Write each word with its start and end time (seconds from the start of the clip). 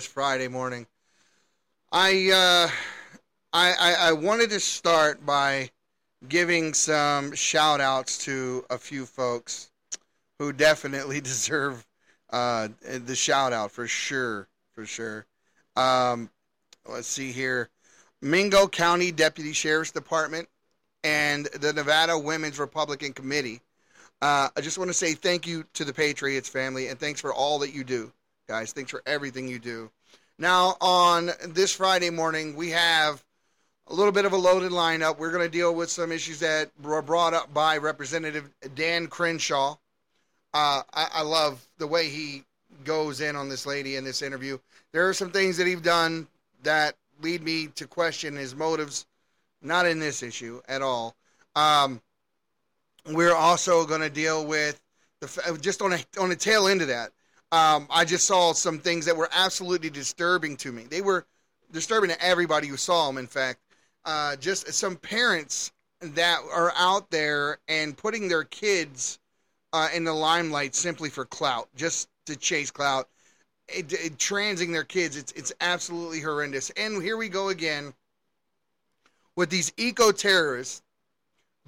this 0.00 0.06
Friday 0.06 0.48
morning. 0.48 0.86
I 1.92 2.30
uh, 2.30 2.70
I, 3.52 3.72
I, 3.78 3.94
I 4.08 4.12
wanted 4.12 4.48
to 4.48 4.58
start 4.58 5.26
by 5.26 5.68
giving 6.26 6.72
some 6.72 7.34
shout 7.34 7.82
outs 7.82 8.16
to 8.24 8.64
a 8.70 8.78
few 8.78 9.04
folks 9.04 9.70
who 10.38 10.54
definitely 10.54 11.20
deserve 11.20 11.86
uh, 12.30 12.68
the 12.82 13.14
shout 13.14 13.52
out 13.52 13.72
for 13.72 13.86
sure, 13.86 14.48
for 14.72 14.86
sure. 14.86 15.26
Um, 15.76 16.30
let's 16.88 17.06
see 17.06 17.30
here. 17.30 17.68
Mingo 18.22 18.68
County 18.68 19.12
Deputy 19.12 19.52
Sheriff's 19.52 19.90
Department 19.90 20.48
and 21.04 21.44
the 21.60 21.74
Nevada 21.74 22.18
Women's 22.18 22.58
Republican 22.58 23.12
Committee. 23.12 23.60
Uh, 24.22 24.48
I 24.56 24.62
just 24.62 24.78
want 24.78 24.88
to 24.88 24.94
say 24.94 25.12
thank 25.12 25.46
you 25.46 25.66
to 25.74 25.84
the 25.84 25.92
Patriots 25.92 26.48
family 26.48 26.88
and 26.88 26.98
thanks 26.98 27.20
for 27.20 27.34
all 27.34 27.58
that 27.58 27.74
you 27.74 27.84
do, 27.84 28.10
guys. 28.48 28.72
Thanks 28.72 28.90
for 28.90 29.02
everything 29.06 29.46
you 29.46 29.58
do. 29.58 29.90
Now, 30.40 30.78
on 30.80 31.32
this 31.48 31.74
Friday 31.74 32.08
morning, 32.08 32.56
we 32.56 32.70
have 32.70 33.22
a 33.88 33.92
little 33.92 34.10
bit 34.10 34.24
of 34.24 34.32
a 34.32 34.38
loaded 34.38 34.72
lineup. 34.72 35.18
We're 35.18 35.32
going 35.32 35.44
to 35.44 35.50
deal 35.50 35.74
with 35.74 35.90
some 35.90 36.10
issues 36.10 36.40
that 36.40 36.70
were 36.82 37.02
brought 37.02 37.34
up 37.34 37.52
by 37.52 37.76
Representative 37.76 38.48
Dan 38.74 39.06
Crenshaw. 39.06 39.76
Uh, 40.54 40.82
I, 40.94 41.08
I 41.12 41.22
love 41.24 41.62
the 41.76 41.86
way 41.86 42.08
he 42.08 42.44
goes 42.84 43.20
in 43.20 43.36
on 43.36 43.50
this 43.50 43.66
lady 43.66 43.96
in 43.96 44.04
this 44.04 44.22
interview. 44.22 44.56
There 44.92 45.06
are 45.10 45.12
some 45.12 45.30
things 45.30 45.58
that 45.58 45.66
he's 45.66 45.82
done 45.82 46.26
that 46.62 46.96
lead 47.20 47.42
me 47.42 47.66
to 47.74 47.86
question 47.86 48.34
his 48.34 48.56
motives, 48.56 49.04
not 49.60 49.84
in 49.84 50.00
this 50.00 50.22
issue 50.22 50.62
at 50.70 50.80
all. 50.80 51.14
Um, 51.54 52.00
we're 53.12 53.36
also 53.36 53.84
going 53.84 54.00
to 54.00 54.08
deal 54.08 54.46
with 54.46 54.80
the 55.20 55.58
just 55.60 55.82
on 55.82 55.92
a 55.92 55.98
on 56.18 56.30
a 56.30 56.36
tail 56.36 56.66
end 56.66 56.80
of 56.80 56.88
that. 56.88 57.10
Um, 57.52 57.88
I 57.90 58.04
just 58.04 58.26
saw 58.26 58.52
some 58.52 58.78
things 58.78 59.04
that 59.06 59.16
were 59.16 59.28
absolutely 59.32 59.90
disturbing 59.90 60.56
to 60.58 60.70
me. 60.70 60.84
They 60.84 61.00
were 61.00 61.26
disturbing 61.72 62.10
to 62.10 62.24
everybody 62.24 62.68
who 62.68 62.76
saw 62.76 63.06
them. 63.06 63.18
In 63.18 63.26
fact, 63.26 63.60
uh, 64.04 64.36
just 64.36 64.72
some 64.72 64.96
parents 64.96 65.72
that 66.00 66.40
are 66.52 66.72
out 66.76 67.10
there 67.10 67.58
and 67.68 67.96
putting 67.96 68.28
their 68.28 68.44
kids 68.44 69.18
uh, 69.72 69.88
in 69.94 70.04
the 70.04 70.12
limelight 70.12 70.74
simply 70.74 71.10
for 71.10 71.24
clout, 71.24 71.68
just 71.76 72.08
to 72.26 72.36
chase 72.36 72.70
clout, 72.70 73.08
it, 73.68 73.92
it, 73.92 74.18
transing 74.18 74.72
their 74.72 74.84
kids. 74.84 75.16
It's 75.16 75.32
it's 75.32 75.52
absolutely 75.60 76.20
horrendous. 76.20 76.70
And 76.70 77.02
here 77.02 77.16
we 77.16 77.28
go 77.28 77.48
again 77.48 77.92
with 79.36 79.50
these 79.50 79.72
eco 79.76 80.12
terrorists 80.12 80.82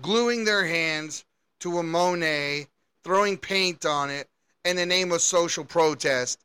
gluing 0.00 0.44
their 0.44 0.64
hands 0.64 1.24
to 1.60 1.78
a 1.78 1.82
Monet, 1.82 2.66
throwing 3.04 3.36
paint 3.36 3.84
on 3.84 4.10
it 4.10 4.28
in 4.64 4.76
the 4.76 4.86
name 4.86 5.12
of 5.12 5.20
social 5.20 5.64
protest. 5.64 6.38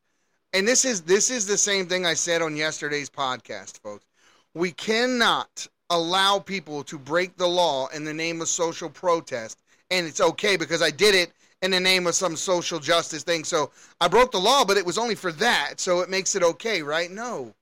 And 0.53 0.67
this 0.67 0.85
is 0.85 1.01
this 1.01 1.29
is 1.29 1.45
the 1.45 1.57
same 1.57 1.87
thing 1.87 2.05
I 2.05 2.13
said 2.13 2.41
on 2.41 2.55
yesterday's 2.55 3.09
podcast, 3.09 3.79
folks. 3.79 4.05
We 4.53 4.71
cannot 4.71 5.67
allow 5.89 6.39
people 6.39 6.83
to 6.83 6.97
break 6.97 7.37
the 7.37 7.47
law 7.47 7.87
in 7.87 8.03
the 8.03 8.13
name 8.13 8.41
of 8.41 8.47
social 8.47 8.89
protest. 8.89 9.59
And 9.91 10.05
it's 10.05 10.21
okay 10.21 10.57
because 10.57 10.81
I 10.81 10.91
did 10.91 11.15
it 11.15 11.31
in 11.61 11.71
the 11.71 11.79
name 11.79 12.07
of 12.07 12.15
some 12.15 12.35
social 12.35 12.79
justice 12.79 13.23
thing. 13.23 13.43
So 13.43 13.71
I 14.01 14.07
broke 14.07 14.31
the 14.31 14.39
law, 14.39 14.65
but 14.65 14.77
it 14.77 14.85
was 14.85 14.97
only 14.97 15.15
for 15.15 15.31
that. 15.33 15.79
So 15.79 16.01
it 16.01 16.09
makes 16.09 16.35
it 16.35 16.43
okay, 16.43 16.81
right? 16.81 17.09
No, 17.09 17.53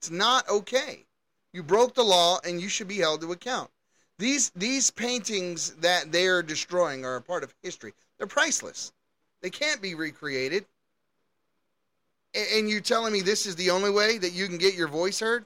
it's 0.00 0.10
not 0.10 0.48
okay. 0.48 1.04
You 1.52 1.62
broke 1.62 1.94
the 1.94 2.04
law 2.04 2.40
and 2.44 2.60
you 2.60 2.68
should 2.68 2.88
be 2.88 2.98
held 2.98 3.20
to 3.22 3.32
account. 3.32 3.70
These 4.18 4.50
these 4.54 4.90
paintings 4.90 5.70
that 5.76 6.12
they 6.12 6.26
are 6.26 6.42
destroying 6.42 7.04
are 7.04 7.16
a 7.16 7.22
part 7.22 7.42
of 7.42 7.54
history. 7.62 7.94
They're 8.18 8.26
priceless. 8.26 8.92
They 9.44 9.50
can't 9.50 9.82
be 9.82 9.94
recreated. 9.94 10.64
And 12.54 12.70
you're 12.70 12.80
telling 12.80 13.12
me 13.12 13.20
this 13.20 13.44
is 13.44 13.54
the 13.56 13.68
only 13.68 13.90
way 13.90 14.16
that 14.16 14.32
you 14.32 14.46
can 14.46 14.56
get 14.56 14.72
your 14.72 14.88
voice 14.88 15.20
heard? 15.20 15.44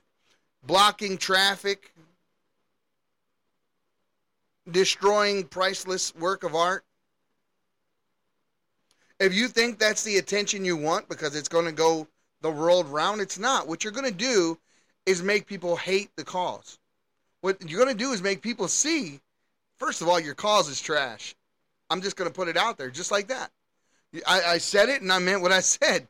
Blocking 0.63 1.19
traffic, 1.19 1.93
destroying 4.71 5.43
priceless 5.43 6.15
work 6.15 6.45
of 6.45 6.55
art. 6.55 6.85
If 9.19 9.35
you 9.35 9.49
think 9.49 9.81
that's 9.81 10.05
the 10.05 10.19
attention 10.19 10.65
you 10.65 10.77
want 10.77 11.09
because 11.09 11.35
it's 11.35 11.49
going 11.49 11.67
to 11.67 11.73
go 11.73 12.07
the 12.41 12.53
world 12.53 12.87
round, 12.87 13.21
it's 13.21 13.37
not. 13.37 13.67
What 13.67 13.83
you're 13.83 13.93
going 13.93 14.09
to 14.09 14.17
do 14.17 14.61
is 15.07 15.25
make 15.25 15.45
people 15.45 15.75
hate 15.75 16.11
the 16.15 16.23
cause. 16.23 16.79
What 17.41 17.69
you're 17.69 17.85
going 17.85 17.99
to 17.99 18.05
do 18.05 18.13
is 18.13 18.23
make 18.23 18.43
people 18.43 18.69
see, 18.69 19.19
first 19.77 20.03
of 20.03 20.09
all, 20.09 20.21
your 20.21 20.37
cause 20.37 20.69
is 20.69 20.81
trash. 20.81 21.35
I'm 21.91 22.01
just 22.01 22.15
going 22.15 22.31
to 22.31 22.35
put 22.35 22.47
it 22.47 22.57
out 22.57 22.79
there 22.79 22.91
just 22.91 23.11
like 23.11 23.27
that. 23.27 23.51
I, 24.27 24.43
I 24.43 24.59
said 24.59 24.89
it 24.89 25.03
and 25.03 25.13
I 25.13 25.19
meant 25.19 25.43
what 25.43 25.53
I 25.53 25.61
said. 25.61 26.07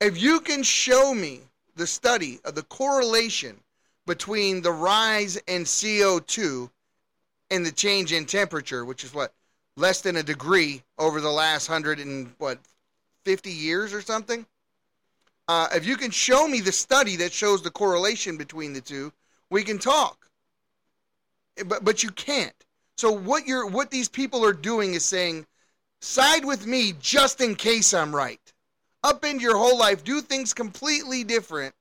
If 0.00 0.20
you 0.20 0.40
can 0.40 0.62
show 0.62 1.14
me 1.14 1.40
the 1.76 1.86
study 1.86 2.40
of 2.44 2.54
the 2.54 2.62
correlation 2.64 3.60
between 4.06 4.62
the 4.62 4.72
rise 4.72 5.36
in 5.46 5.64
CO2 5.64 6.70
and 7.50 7.64
the 7.64 7.72
change 7.72 8.12
in 8.12 8.26
temperature, 8.26 8.84
which 8.84 9.04
is 9.04 9.14
what 9.14 9.32
less 9.76 10.00
than 10.00 10.16
a 10.16 10.22
degree 10.22 10.82
over 10.98 11.20
the 11.20 11.30
last 11.30 11.66
hundred 11.66 11.98
and 11.98 12.32
what 12.38 12.58
fifty 13.24 13.52
years 13.52 13.92
or 13.92 14.02
something. 14.02 14.46
Uh, 15.48 15.68
if 15.74 15.86
you 15.86 15.96
can 15.96 16.10
show 16.10 16.46
me 16.46 16.60
the 16.60 16.72
study 16.72 17.16
that 17.16 17.32
shows 17.32 17.62
the 17.62 17.70
correlation 17.70 18.36
between 18.36 18.72
the 18.72 18.80
two, 18.80 19.12
we 19.50 19.62
can 19.62 19.78
talk. 19.78 20.28
But 21.66 21.84
but 21.84 22.02
you 22.02 22.10
can't. 22.10 22.54
So 22.96 23.10
what 23.10 23.46
you're 23.46 23.66
what 23.66 23.90
these 23.90 24.08
people 24.08 24.44
are 24.44 24.52
doing 24.52 24.94
is 24.94 25.04
saying, 25.04 25.46
side 26.00 26.44
with 26.44 26.66
me 26.66 26.94
just 27.00 27.40
in 27.40 27.54
case 27.54 27.94
I'm 27.94 28.14
right. 28.14 28.40
Up 29.02 29.24
into 29.24 29.42
your 29.42 29.56
whole 29.56 29.78
life, 29.78 30.04
do 30.04 30.20
things 30.20 30.52
completely 30.52 31.24
different. 31.24 31.74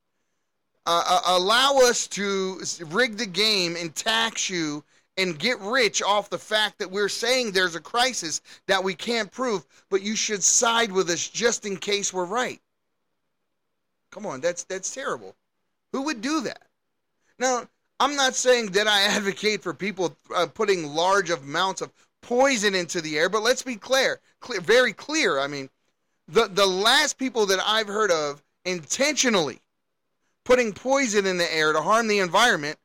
Uh, 0.85 1.03
uh, 1.05 1.21
allow 1.37 1.77
us 1.77 2.07
to 2.07 2.61
rig 2.87 3.17
the 3.17 3.25
game 3.25 3.75
and 3.75 3.93
tax 3.93 4.49
you 4.49 4.83
and 5.17 5.37
get 5.37 5.59
rich 5.59 6.01
off 6.01 6.29
the 6.29 6.37
fact 6.37 6.79
that 6.79 6.89
we're 6.89 7.09
saying 7.09 7.51
there's 7.51 7.75
a 7.75 7.81
crisis 7.81 8.41
that 8.67 8.83
we 8.83 8.95
can't 8.95 9.31
prove, 9.31 9.65
but 9.89 10.01
you 10.01 10.15
should 10.15 10.41
side 10.41 10.91
with 10.91 11.09
us 11.09 11.27
just 11.27 11.65
in 11.65 11.75
case 11.75 12.13
we're 12.13 12.25
right. 12.25 12.61
Come 14.11 14.25
on, 14.25 14.39
that's 14.41 14.63
that's 14.63 14.93
terrible. 14.93 15.35
Who 15.91 16.03
would 16.03 16.21
do 16.21 16.41
that? 16.41 16.61
Now, 17.37 17.67
I'm 17.99 18.15
not 18.15 18.33
saying 18.33 18.67
that 18.71 18.87
I 18.87 19.01
advocate 19.15 19.61
for 19.61 19.73
people 19.73 20.15
uh, 20.33 20.47
putting 20.47 20.95
large 20.95 21.29
amounts 21.29 21.81
of 21.81 21.91
poison 22.21 22.75
into 22.75 23.01
the 23.01 23.17
air, 23.17 23.29
but 23.29 23.43
let's 23.43 23.63
be 23.63 23.75
clear, 23.75 24.19
clear, 24.39 24.61
very 24.61 24.93
clear. 24.93 25.39
I 25.39 25.47
mean, 25.47 25.69
the 26.27 26.47
the 26.47 26.65
last 26.65 27.17
people 27.17 27.45
that 27.47 27.59
I've 27.65 27.87
heard 27.87 28.11
of 28.11 28.43
intentionally 28.65 29.59
putting 30.43 30.73
poison 30.73 31.25
in 31.25 31.37
the 31.37 31.53
air 31.53 31.73
to 31.73 31.81
harm 31.81 32.07
the 32.07 32.19
environment 32.19 32.77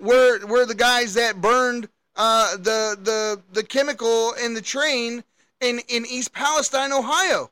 were 0.00 0.44
were 0.46 0.66
the 0.66 0.74
guys 0.74 1.14
that 1.14 1.40
burned 1.40 1.88
uh, 2.16 2.56
the 2.56 2.96
the 3.00 3.42
the 3.52 3.62
chemical 3.62 4.32
in 4.34 4.54
the 4.54 4.62
train 4.62 5.24
in 5.60 5.80
in 5.88 6.06
East 6.06 6.32
Palestine, 6.32 6.92
Ohio. 6.92 7.50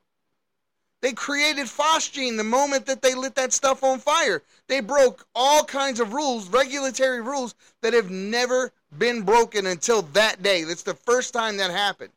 They 1.01 1.13
created 1.13 1.67
phosgene 1.67 2.37
the 2.37 2.45
moment 2.45 2.87
that 2.87 3.03
they 3.03 3.15
lit 3.15 3.35
that 3.35 3.53
stuff 3.53 3.83
on 3.83 3.99
fire. 3.99 4.41
They 4.69 4.79
broke 4.79 5.27
all 5.35 5.65
kinds 5.65 5.99
of 5.99 6.13
rules, 6.13 6.49
regulatory 6.49 7.21
rules 7.21 7.57
that 7.81 7.93
have 7.93 8.09
never 8.09 8.73
been 8.99 9.23
broken 9.23 9.67
until 9.67 10.03
that 10.03 10.43
day. 10.43 10.65
That's 10.65 10.83
the 10.83 10.94
first 10.94 11.33
time 11.33 11.56
that 11.59 11.71
happened, 11.71 12.12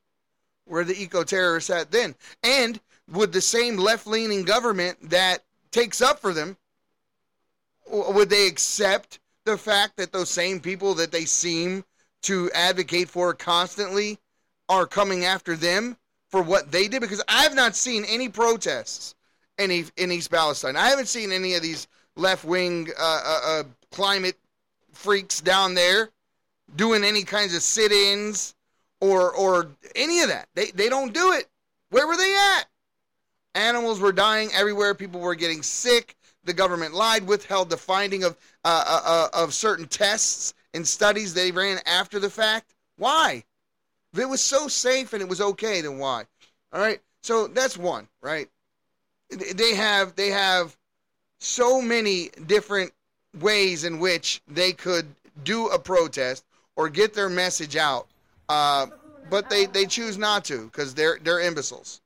where 0.66 0.84
the 0.84 1.00
eco 1.00 1.24
terrorists 1.24 1.70
at 1.70 1.92
then. 1.92 2.16
And 2.44 2.80
with 3.12 3.32
the 3.32 3.42
same 3.42 3.78
left 3.78 4.08
leaning 4.08 4.44
government 4.44 5.10
that 5.10 5.44
takes 5.72 6.02
up 6.02 6.20
for 6.20 6.34
them, 6.34 6.58
would 7.90 8.30
they 8.30 8.48
accept 8.48 9.20
the 9.46 9.58
fact 9.58 9.98
that 9.98 10.12
those 10.12 10.30
same 10.30 10.60
people 10.60 10.96
that 10.96 11.12
they 11.12 11.26
seem 11.26 11.84
to 12.24 12.50
advocate 12.52 13.10
for 13.10 13.34
constantly 13.34 14.18
are 14.68 14.88
coming 14.88 15.26
after 15.26 15.56
them 15.56 15.98
for 16.30 16.42
what 16.42 16.72
they 16.72 16.88
did? 16.88 17.02
Because 17.02 17.24
I've 17.28 17.56
not 17.56 17.76
seen 17.76 18.04
any 18.06 18.30
protests 18.30 19.14
in, 19.58 19.72
in 19.98 20.12
East 20.12 20.32
Palestine. 20.32 20.76
I 20.76 20.90
haven't 20.90 21.08
seen 21.08 21.32
any 21.32 21.54
of 21.54 21.62
these 21.62 21.88
left 22.16 22.44
wing 22.44 22.90
uh, 22.98 23.22
uh, 23.24 23.42
uh, 23.46 23.64
climate 23.92 24.38
freaks 24.92 25.42
down 25.42 25.76
there 25.76 26.10
doing 26.76 27.04
any 27.04 27.24
kinds 27.24 27.56
of 27.56 27.62
sit 27.62 27.92
ins 27.92 28.56
or, 29.02 29.32
or 29.32 29.68
any 29.96 30.22
of 30.22 30.30
that. 30.30 30.48
They, 30.56 30.68
they 30.68 30.90
don't 30.90 31.14
do 31.14 31.34
it. 31.34 31.48
Where 31.90 32.08
were 32.08 32.18
they 32.18 32.36
at? 32.36 32.66
Animals 33.54 34.00
were 34.00 34.12
dying 34.12 34.50
everywhere. 34.54 34.94
People 34.94 35.22
were 35.22 35.36
getting 35.36 35.64
sick 35.64 36.16
the 36.46 36.54
government 36.54 36.94
lied, 36.94 37.28
withheld 37.28 37.70
the 37.70 37.78
finding 37.78 38.24
of 38.24 38.38
uh, 38.64 38.84
uh, 38.88 39.02
uh, 39.06 39.44
of 39.44 39.54
certain 39.54 39.88
tests 39.88 40.54
and 40.74 40.88
studies 40.88 41.34
they 41.34 41.52
ran 41.52 41.80
after 41.86 42.20
the 42.20 42.30
fact. 42.30 42.74
Why? 42.98 43.44
If 44.14 44.20
it 44.20 44.30
was 44.30 44.42
so 44.42 44.68
safe 44.68 45.14
and 45.14 45.22
it 45.22 45.28
was 45.28 45.42
okay, 45.42 45.82
then 45.82 45.98
why? 45.98 46.26
All 46.72 46.80
right. 46.80 47.02
So 47.22 47.48
that's 47.48 47.78
one, 47.78 48.08
right? 48.22 48.48
They 49.30 49.76
have 49.76 50.16
they 50.16 50.30
have 50.30 50.78
so 51.40 51.82
many 51.82 52.30
different 52.46 52.94
ways 53.40 53.84
in 53.84 54.00
which 54.00 54.42
they 54.48 54.72
could 54.72 55.08
do 55.44 55.68
a 55.68 55.80
protest 55.80 56.46
or 56.76 56.90
get 56.90 57.14
their 57.14 57.30
message 57.30 57.76
out 57.76 58.08
uh, 58.50 58.88
but 59.30 59.50
they, 59.50 59.66
they 59.66 59.86
choose 59.86 60.18
not 60.18 60.46
to 60.46 60.66
because 60.66 60.94
they're 60.94 61.18
they're 61.22 61.42
imbeciles. 61.42 62.02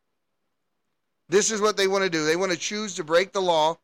This 1.27 1.51
is 1.51 1.61
what 1.61 1.77
they 1.77 1.87
want 1.87 2.03
to 2.03 2.09
do. 2.09 2.25
They 2.25 2.35
want 2.35 2.51
to 2.51 2.57
choose 2.57 2.95
to 2.95 3.03
break 3.03 3.31
the 3.31 3.41
law. 3.41 3.77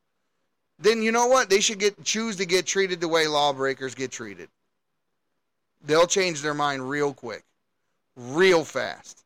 Then 0.79 1.01
you 1.01 1.11
know 1.11 1.27
what? 1.27 1.49
They 1.49 1.59
should 1.59 1.79
get 1.79 2.03
choose 2.03 2.35
to 2.37 2.45
get 2.45 2.65
treated 2.65 3.01
the 3.01 3.07
way 3.07 3.27
lawbreakers 3.27 3.95
get 3.95 4.11
treated. 4.11 4.49
They'll 5.85 6.07
change 6.07 6.41
their 6.41 6.53
mind 6.53 6.89
real 6.89 7.13
quick, 7.13 7.43
real 8.15 8.63
fast, 8.63 9.23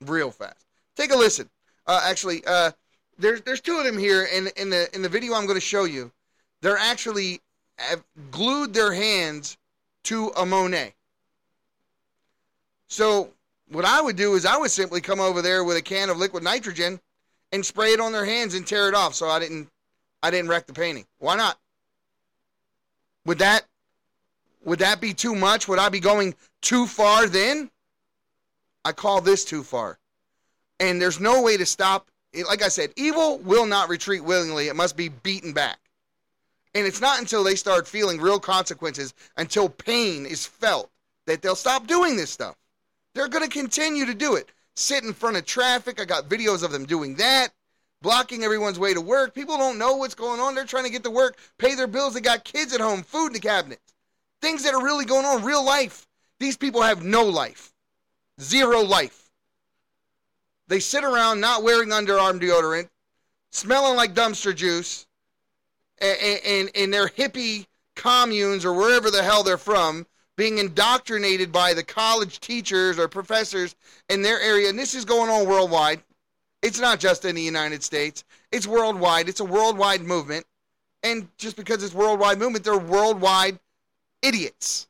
real 0.00 0.30
fast. 0.30 0.66
Take 0.96 1.12
a 1.12 1.16
listen. 1.16 1.48
Uh, 1.86 2.00
actually, 2.04 2.42
uh, 2.46 2.72
there's 3.18 3.42
there's 3.42 3.60
two 3.60 3.78
of 3.78 3.84
them 3.84 3.98
here, 3.98 4.26
and 4.32 4.48
in 4.56 4.70
the 4.70 4.92
in 4.94 5.02
the 5.02 5.08
video 5.08 5.34
I'm 5.34 5.44
going 5.44 5.56
to 5.56 5.60
show 5.60 5.84
you, 5.84 6.10
they're 6.62 6.78
actually 6.78 7.40
have 7.76 8.02
glued 8.30 8.72
their 8.72 8.92
hands 8.92 9.56
to 10.04 10.28
a 10.36 10.46
Monet. 10.46 10.94
So 12.88 13.30
what 13.68 13.84
I 13.84 14.00
would 14.00 14.16
do 14.16 14.34
is 14.34 14.46
I 14.46 14.56
would 14.56 14.70
simply 14.70 15.00
come 15.00 15.20
over 15.20 15.42
there 15.42 15.64
with 15.64 15.76
a 15.76 15.82
can 15.82 16.10
of 16.10 16.16
liquid 16.16 16.42
nitrogen 16.42 17.00
and 17.52 17.64
spray 17.64 17.92
it 17.92 18.00
on 18.00 18.12
their 18.12 18.24
hands 18.24 18.54
and 18.54 18.66
tear 18.66 18.88
it 18.88 18.94
off 18.94 19.14
so 19.14 19.28
I 19.28 19.38
didn't 19.38 19.68
I 20.22 20.30
didn't 20.30 20.48
wreck 20.48 20.66
the 20.66 20.72
painting. 20.72 21.04
Why 21.18 21.36
not? 21.36 21.58
Would 23.26 23.38
that 23.38 23.64
would 24.64 24.78
that 24.78 25.00
be 25.00 25.12
too 25.12 25.34
much? 25.34 25.68
Would 25.68 25.78
I 25.78 25.88
be 25.88 26.00
going 26.00 26.34
too 26.62 26.86
far 26.86 27.26
then? 27.26 27.70
I 28.84 28.92
call 28.92 29.20
this 29.20 29.44
too 29.44 29.62
far. 29.62 29.98
And 30.80 31.00
there's 31.00 31.20
no 31.20 31.42
way 31.42 31.56
to 31.56 31.66
stop 31.66 32.10
it. 32.32 32.46
like 32.46 32.62
I 32.62 32.68
said, 32.68 32.92
evil 32.96 33.38
will 33.38 33.66
not 33.66 33.88
retreat 33.88 34.24
willingly. 34.24 34.68
It 34.68 34.76
must 34.76 34.96
be 34.96 35.08
beaten 35.08 35.52
back. 35.52 35.78
And 36.74 36.86
it's 36.86 37.00
not 37.00 37.20
until 37.20 37.44
they 37.44 37.54
start 37.54 37.86
feeling 37.86 38.20
real 38.20 38.40
consequences, 38.40 39.14
until 39.36 39.68
pain 39.68 40.26
is 40.26 40.44
felt, 40.44 40.90
that 41.26 41.40
they'll 41.40 41.54
stop 41.54 41.86
doing 41.86 42.16
this 42.16 42.30
stuff. 42.30 42.56
They're 43.14 43.28
going 43.28 43.44
to 43.44 43.50
continue 43.50 44.06
to 44.06 44.14
do 44.14 44.34
it. 44.34 44.50
Sit 44.74 45.04
in 45.04 45.12
front 45.12 45.36
of 45.36 45.46
traffic. 45.46 46.00
I 46.00 46.04
got 46.04 46.28
videos 46.28 46.64
of 46.64 46.72
them 46.72 46.84
doing 46.84 47.14
that, 47.16 47.50
blocking 48.02 48.42
everyone's 48.42 48.78
way 48.78 48.92
to 48.92 49.00
work. 49.00 49.34
People 49.34 49.56
don't 49.56 49.78
know 49.78 49.94
what's 49.96 50.16
going 50.16 50.40
on. 50.40 50.56
They're 50.56 50.64
trying 50.64 50.84
to 50.84 50.90
get 50.90 51.04
to 51.04 51.10
work, 51.10 51.38
pay 51.58 51.76
their 51.76 51.86
bills. 51.86 52.14
They 52.14 52.20
got 52.20 52.42
kids 52.42 52.74
at 52.74 52.80
home, 52.80 53.04
food 53.04 53.28
in 53.28 53.32
the 53.34 53.38
cabinets, 53.38 53.94
things 54.42 54.64
that 54.64 54.74
are 54.74 54.82
really 54.82 55.04
going 55.04 55.24
on, 55.24 55.44
real 55.44 55.64
life. 55.64 56.08
These 56.40 56.56
people 56.56 56.82
have 56.82 57.04
no 57.04 57.22
life, 57.22 57.72
zero 58.40 58.80
life. 58.80 59.30
They 60.66 60.80
sit 60.80 61.04
around 61.04 61.40
not 61.40 61.62
wearing 61.62 61.90
underarm 61.90 62.40
deodorant, 62.40 62.88
smelling 63.52 63.96
like 63.96 64.14
dumpster 64.14 64.54
juice, 64.54 65.06
and 66.00 66.68
in 66.74 66.90
their 66.90 67.08
hippie 67.08 67.66
communes 67.94 68.64
or 68.64 68.74
wherever 68.74 69.10
the 69.10 69.22
hell 69.22 69.42
they're 69.42 69.56
from, 69.56 70.06
being 70.36 70.58
indoctrinated 70.58 71.52
by 71.52 71.74
the 71.74 71.82
college 71.84 72.40
teachers 72.40 72.98
or 72.98 73.06
professors 73.08 73.76
in 74.08 74.22
their 74.22 74.40
area. 74.40 74.68
And 74.68 74.78
this 74.78 74.94
is 74.94 75.04
going 75.04 75.30
on 75.30 75.46
worldwide. 75.46 76.02
It's 76.62 76.80
not 76.80 76.98
just 76.98 77.24
in 77.24 77.34
the 77.34 77.42
United 77.42 77.82
States, 77.82 78.24
it's 78.50 78.66
worldwide. 78.66 79.28
It's 79.28 79.40
a 79.40 79.44
worldwide 79.44 80.02
movement. 80.02 80.46
And 81.02 81.28
just 81.36 81.56
because 81.56 81.82
it's 81.84 81.94
worldwide 81.94 82.38
movement, 82.38 82.64
they're 82.64 82.78
worldwide 82.78 83.58
idiots. 84.22 84.88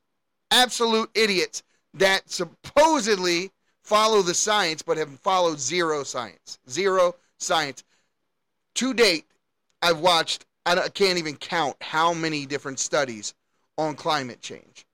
Absolute 0.50 1.10
idiots 1.14 1.62
that 1.94 2.30
supposedly 2.30 3.50
follow 3.82 4.22
the 4.22 4.34
science 4.34 4.82
but 4.82 4.96
have 4.96 5.10
followed 5.20 5.58
zero 5.58 6.04
science. 6.04 6.58
Zero 6.70 7.16
science. 7.38 7.82
To 8.76 8.94
date, 8.94 9.26
I've 9.82 9.98
watched, 9.98 10.46
I 10.66 10.88
can't 10.88 11.18
even 11.18 11.36
count 11.36 11.76
how 11.80 12.14
many 12.14 12.46
different 12.46 12.78
studies 12.78 13.34
on 13.76 13.96
climate 13.96 14.40
change. 14.40 14.86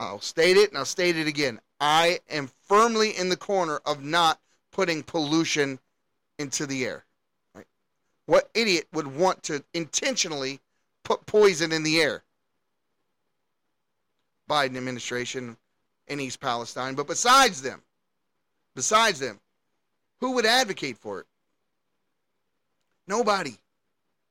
I'll 0.00 0.20
state 0.20 0.56
it 0.56 0.70
and 0.70 0.78
I'll 0.78 0.84
state 0.84 1.16
it 1.16 1.26
again. 1.26 1.60
I 1.80 2.20
am 2.30 2.50
firmly 2.66 3.16
in 3.16 3.28
the 3.28 3.36
corner 3.36 3.80
of 3.86 4.02
not 4.02 4.40
putting 4.72 5.02
pollution 5.02 5.78
into 6.38 6.66
the 6.66 6.84
air. 6.84 7.04
Right? 7.54 7.66
What 8.26 8.50
idiot 8.54 8.86
would 8.92 9.06
want 9.06 9.42
to 9.44 9.64
intentionally 9.74 10.60
put 11.04 11.26
poison 11.26 11.72
in 11.72 11.82
the 11.82 12.00
air? 12.00 12.22
Biden 14.48 14.76
administration 14.76 15.56
in 16.08 16.20
East 16.20 16.40
Palestine. 16.40 16.94
But 16.94 17.06
besides 17.06 17.62
them, 17.62 17.82
besides 18.74 19.20
them, 19.20 19.38
who 20.20 20.32
would 20.32 20.46
advocate 20.46 20.96
for 20.96 21.20
it? 21.20 21.26
Nobody. 23.06 23.56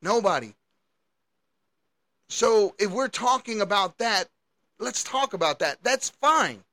Nobody. 0.02 0.54
So 2.30 2.76
if 2.78 2.92
we're 2.92 3.08
talking 3.08 3.62
about 3.62 3.98
that, 4.00 4.30
Let's 4.80 5.04
talk 5.04 5.34
about 5.34 5.60
that. 5.60 5.80
That's 5.82 6.10
fine. 6.10 6.64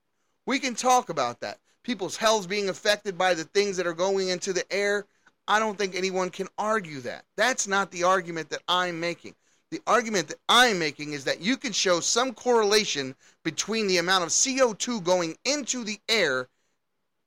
We 0.45 0.59
can 0.59 0.75
talk 0.75 1.09
about 1.09 1.39
that. 1.39 1.57
People's 1.81 2.17
health 2.17 2.47
being 2.47 2.69
affected 2.69 3.17
by 3.17 3.33
the 3.33 3.45
things 3.45 3.77
that 3.77 3.87
are 3.87 3.93
going 3.93 4.29
into 4.29 4.53
the 4.53 4.71
air. 4.71 5.05
I 5.47 5.59
don't 5.59 5.77
think 5.77 5.95
anyone 5.95 6.29
can 6.29 6.47
argue 6.57 6.99
that. 7.01 7.25
That's 7.35 7.67
not 7.67 7.91
the 7.91 8.03
argument 8.03 8.49
that 8.49 8.61
I'm 8.67 8.99
making. 8.99 9.35
The 9.71 9.81
argument 9.87 10.27
that 10.27 10.39
I'm 10.47 10.77
making 10.77 11.13
is 11.13 11.23
that 11.23 11.41
you 11.41 11.57
can 11.57 11.71
show 11.71 11.99
some 11.99 12.33
correlation 12.33 13.15
between 13.43 13.87
the 13.87 13.97
amount 13.97 14.23
of 14.23 14.29
CO2 14.29 15.03
going 15.03 15.35
into 15.43 15.83
the 15.83 15.99
air 16.07 16.47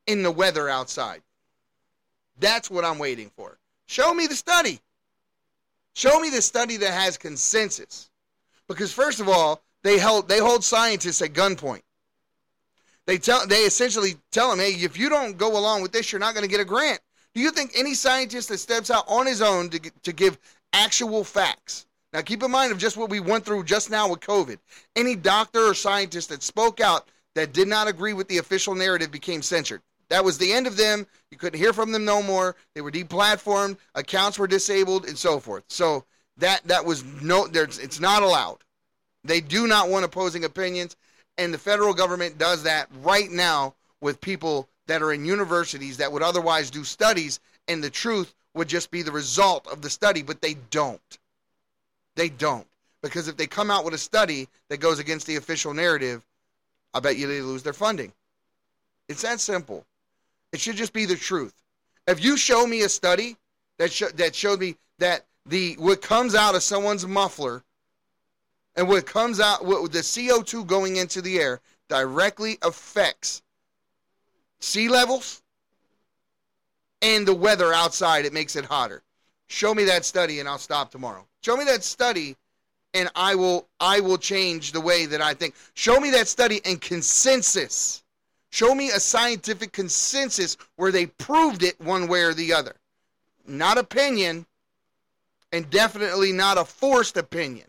in 0.06 0.22
the 0.22 0.30
weather 0.30 0.68
outside. 0.68 1.22
That's 2.38 2.70
what 2.70 2.84
I'm 2.84 2.99
waiting 2.99 3.30
for. 3.37 3.58
Show 3.87 4.14
me 4.14 4.28
the 4.28 4.37
study. 4.37 4.80
Show 5.95 6.21
me 6.21 6.30
the 6.30 6.42
study 6.42 6.76
that 6.78 6.92
has 6.92 7.16
consensus. 7.16 8.11
Because, 8.68 8.92
first 8.92 9.21
of 9.21 9.28
all, 9.28 9.62
they 9.83 9.99
held 9.99 10.28
they 10.28 10.38
hold 10.38 10.64
scientists 10.64 11.23
at 11.23 11.33
gunpoint. 11.33 11.83
They 13.07 13.18
tell 13.18 13.47
they 13.47 13.62
essentially 13.62 14.16
tell 14.30 14.50
them, 14.50 14.59
hey, 14.59 14.73
if 14.73 14.99
you 14.99 15.09
don't 15.09 15.38
go 15.38 15.59
along 15.59 15.83
with 15.83 15.92
this, 15.92 16.12
you're 16.12 16.21
not 16.21 16.35
going 16.35 16.45
to 16.45 16.50
get 16.50 16.61
a 16.61 16.64
grant. 16.64 17.00
Do 17.35 17.40
you 17.40 17.50
think 17.50 17.73
any 17.75 17.95
scientist 17.95 18.49
that 18.49 18.59
steps 18.59 18.90
out 18.90 19.04
on 19.09 19.26
his 19.26 19.40
own 19.40 19.71
to, 19.71 19.78
to 20.02 20.12
give 20.12 20.38
actual 20.73 21.25
facts? 21.25 21.87
Now, 22.12 22.23
keep 22.23 22.42
in 22.42 22.50
mind 22.50 22.73
of 22.73 22.78
just 22.78 22.97
what 22.97 23.11
we 23.11 23.21
went 23.21 23.45
through 23.45 23.64
just 23.64 23.90
now 23.90 24.09
with 24.09 24.21
COVID. 24.21 24.59
Any 24.97 25.14
doctor 25.14 25.61
or 25.61 25.75
scientist 25.75 26.30
that 26.30 26.42
spoke 26.42 26.80
out 26.80 27.09
that 27.35 27.52
did 27.52 27.68
not 27.68 27.87
agree 27.87 28.12
with 28.12 28.28
the 28.28 28.38
official 28.38 28.75
narrative 28.75 29.11
became 29.11 29.42
censored. 29.42 29.83
That 30.10 30.24
was 30.24 30.38
the 30.38 30.52
end 30.52 30.66
of 30.66 30.76
them. 30.76 31.06
You 31.30 31.36
couldn't 31.36 31.58
hear 31.58 31.72
from 31.72 31.92
them 31.92 32.04
no 32.04 32.22
more. 32.22 32.56
They 32.74 32.80
were 32.80 32.90
deplatformed. 32.90 33.76
Accounts 33.94 34.38
were 34.38 34.46
disabled, 34.46 35.06
and 35.06 35.18
so 35.18 35.38
forth. 35.38 35.64
So 35.68 36.04
that 36.38 36.62
that 36.64 36.84
was 36.84 37.04
no. 37.22 37.46
There's 37.46 37.78
it's 37.78 38.00
not 38.00 38.22
allowed. 38.22 38.58
They 39.24 39.40
do 39.40 39.66
not 39.66 39.88
want 39.88 40.04
opposing 40.04 40.44
opinions, 40.44 40.96
and 41.36 41.52
the 41.52 41.58
federal 41.58 41.92
government 41.92 42.38
does 42.38 42.62
that 42.62 42.88
right 43.02 43.30
now 43.30 43.74
with 44.00 44.20
people 44.20 44.68
that 44.86 45.02
are 45.02 45.12
in 45.12 45.24
universities 45.24 45.98
that 45.98 46.10
would 46.10 46.22
otherwise 46.22 46.70
do 46.70 46.84
studies, 46.84 47.40
and 47.66 47.84
the 47.84 47.90
truth 47.90 48.34
would 48.54 48.68
just 48.68 48.90
be 48.90 49.02
the 49.02 49.12
result 49.12 49.66
of 49.66 49.82
the 49.82 49.90
study, 49.90 50.22
but 50.22 50.40
they 50.40 50.54
don't. 50.70 51.18
They 52.16 52.28
don't. 52.30 52.66
Because 53.02 53.28
if 53.28 53.36
they 53.36 53.46
come 53.46 53.70
out 53.70 53.84
with 53.84 53.94
a 53.94 53.98
study 53.98 54.48
that 54.68 54.80
goes 54.80 54.98
against 54.98 55.26
the 55.26 55.36
official 55.36 55.74
narrative, 55.74 56.24
I 56.94 57.00
bet 57.00 57.16
you 57.16 57.26
they 57.26 57.42
lose 57.42 57.62
their 57.62 57.72
funding. 57.72 58.12
It's 59.08 59.22
that 59.22 59.40
simple. 59.40 59.84
It 60.52 60.60
should 60.60 60.76
just 60.76 60.92
be 60.92 61.04
the 61.04 61.16
truth. 61.16 61.54
If 62.06 62.22
you 62.24 62.36
show 62.36 62.66
me 62.66 62.82
a 62.82 62.88
study 62.88 63.36
that 63.78 63.92
sh- 63.92 64.12
that 64.14 64.34
showed 64.34 64.60
me 64.60 64.76
that 64.98 65.26
the 65.46 65.74
what 65.74 66.02
comes 66.02 66.34
out 66.34 66.54
of 66.54 66.62
someone's 66.62 67.06
muffler 67.06 67.62
and 68.76 68.88
what 68.88 69.06
comes 69.06 69.40
out, 69.40 69.64
what 69.64 69.90
the 69.92 69.98
CO2 69.98 70.66
going 70.66 70.96
into 70.96 71.20
the 71.20 71.38
air 71.38 71.60
directly 71.88 72.58
affects 72.62 73.42
sea 74.60 74.88
levels 74.88 75.42
and 77.02 77.26
the 77.26 77.34
weather 77.34 77.72
outside. 77.72 78.24
It 78.24 78.32
makes 78.32 78.56
it 78.56 78.64
hotter. 78.64 79.02
Show 79.48 79.74
me 79.74 79.84
that 79.84 80.04
study 80.04 80.40
and 80.40 80.48
I'll 80.48 80.58
stop 80.58 80.90
tomorrow. 80.90 81.26
Show 81.42 81.56
me 81.56 81.64
that 81.64 81.82
study 81.82 82.36
and 82.94 83.10
I 83.14 83.34
will 83.34 83.68
I 83.80 84.00
will 84.00 84.18
change 84.18 84.72
the 84.72 84.80
way 84.80 85.06
that 85.06 85.20
I 85.20 85.34
think. 85.34 85.54
Show 85.74 86.00
me 86.00 86.10
that 86.10 86.28
study 86.28 86.60
and 86.64 86.80
consensus. 86.80 88.02
Show 88.50 88.74
me 88.74 88.90
a 88.90 89.00
scientific 89.00 89.72
consensus 89.72 90.56
where 90.76 90.90
they 90.90 91.06
proved 91.06 91.62
it 91.62 91.80
one 91.80 92.08
way 92.08 92.22
or 92.22 92.34
the 92.34 92.52
other. 92.52 92.76
Not 93.46 93.78
opinion 93.78 94.46
and 95.52 95.70
definitely 95.70 96.32
not 96.32 96.58
a 96.58 96.64
forced 96.64 97.16
opinion. 97.16 97.66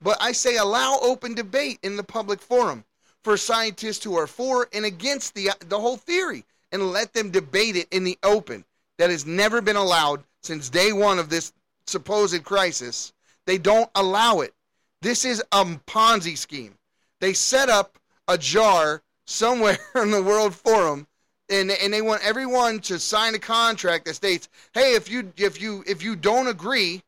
But 0.00 0.16
I 0.20 0.32
say 0.32 0.56
allow 0.56 0.98
open 1.02 1.34
debate 1.34 1.78
in 1.82 1.96
the 1.96 2.02
public 2.02 2.40
forum 2.40 2.84
for 3.22 3.36
scientists 3.36 4.02
who 4.02 4.16
are 4.16 4.26
for 4.26 4.68
and 4.72 4.84
against 4.84 5.34
the, 5.34 5.50
the 5.66 5.78
whole 5.78 5.96
theory 5.96 6.44
and 6.72 6.92
let 6.92 7.12
them 7.12 7.30
debate 7.30 7.76
it 7.76 7.88
in 7.90 8.04
the 8.04 8.18
open. 8.22 8.64
That 8.98 9.10
has 9.10 9.24
never 9.24 9.62
been 9.62 9.76
allowed 9.76 10.24
since 10.42 10.68
day 10.68 10.92
one 10.92 11.18
of 11.18 11.30
this 11.30 11.52
supposed 11.86 12.44
crisis. 12.44 13.12
They 13.46 13.56
don't 13.58 13.90
allow 13.94 14.40
it. 14.40 14.54
This 15.02 15.24
is 15.24 15.42
a 15.52 15.64
Ponzi 15.86 16.36
scheme. 16.36 16.74
They 17.20 17.32
set 17.32 17.68
up 17.70 17.98
a 18.28 18.36
jar 18.36 19.02
somewhere 19.30 19.78
in 19.94 20.10
the 20.10 20.22
World 20.22 20.54
Forum 20.54 21.06
and, 21.50 21.70
and 21.70 21.92
they 21.92 22.00
want 22.00 22.24
everyone 22.24 22.78
to 22.80 22.98
sign 22.98 23.34
a 23.34 23.38
contract 23.38 24.04
that 24.04 24.14
states, 24.14 24.48
"Hey, 24.72 24.94
if 24.94 25.10
you 25.10 25.32
if 25.36 25.60
you 25.60 25.82
if 25.86 26.02
you 26.02 26.14
don't 26.16 26.46
agree 26.46 27.02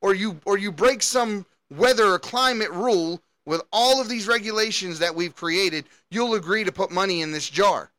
or 0.00 0.14
you 0.14 0.40
or 0.44 0.56
you 0.56 0.70
break 0.70 1.02
some 1.02 1.44
weather 1.70 2.06
or 2.06 2.18
climate 2.18 2.70
rule 2.70 3.20
with 3.44 3.60
all 3.72 4.00
of 4.00 4.08
these 4.08 4.28
regulations 4.28 5.00
that 5.00 5.14
we've 5.14 5.34
created, 5.34 5.84
you'll 6.10 6.34
agree 6.34 6.64
to 6.64 6.72
put 6.72 6.90
money 6.90 7.22
in 7.22 7.32
this 7.32 7.50
jar. 7.50 7.90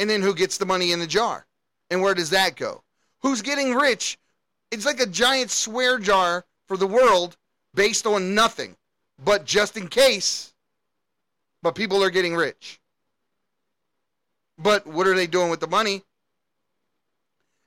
And 0.00 0.10
then 0.10 0.22
who 0.22 0.34
gets 0.34 0.58
the 0.58 0.66
money 0.66 0.92
in 0.92 1.00
the 1.00 1.06
jar? 1.06 1.46
And 1.90 2.02
where 2.02 2.14
does 2.14 2.30
that 2.30 2.56
go? 2.56 2.82
Who's 3.20 3.42
getting 3.42 3.74
rich? 3.74 4.18
It's 4.70 4.84
like 4.84 5.00
a 5.00 5.06
giant 5.06 5.50
swear 5.50 5.98
jar 5.98 6.44
for 6.66 6.76
the 6.76 6.86
world 6.86 7.36
based 7.74 8.06
on 8.06 8.34
nothing 8.34 8.76
but 9.24 9.44
just 9.44 9.76
in 9.76 9.88
case. 9.88 10.52
But 11.62 11.74
people 11.74 12.02
are 12.02 12.10
getting 12.10 12.34
rich. 12.34 12.80
But 14.58 14.86
what 14.86 15.06
are 15.06 15.14
they 15.14 15.26
doing 15.26 15.50
with 15.50 15.60
the 15.60 15.66
money? 15.66 16.02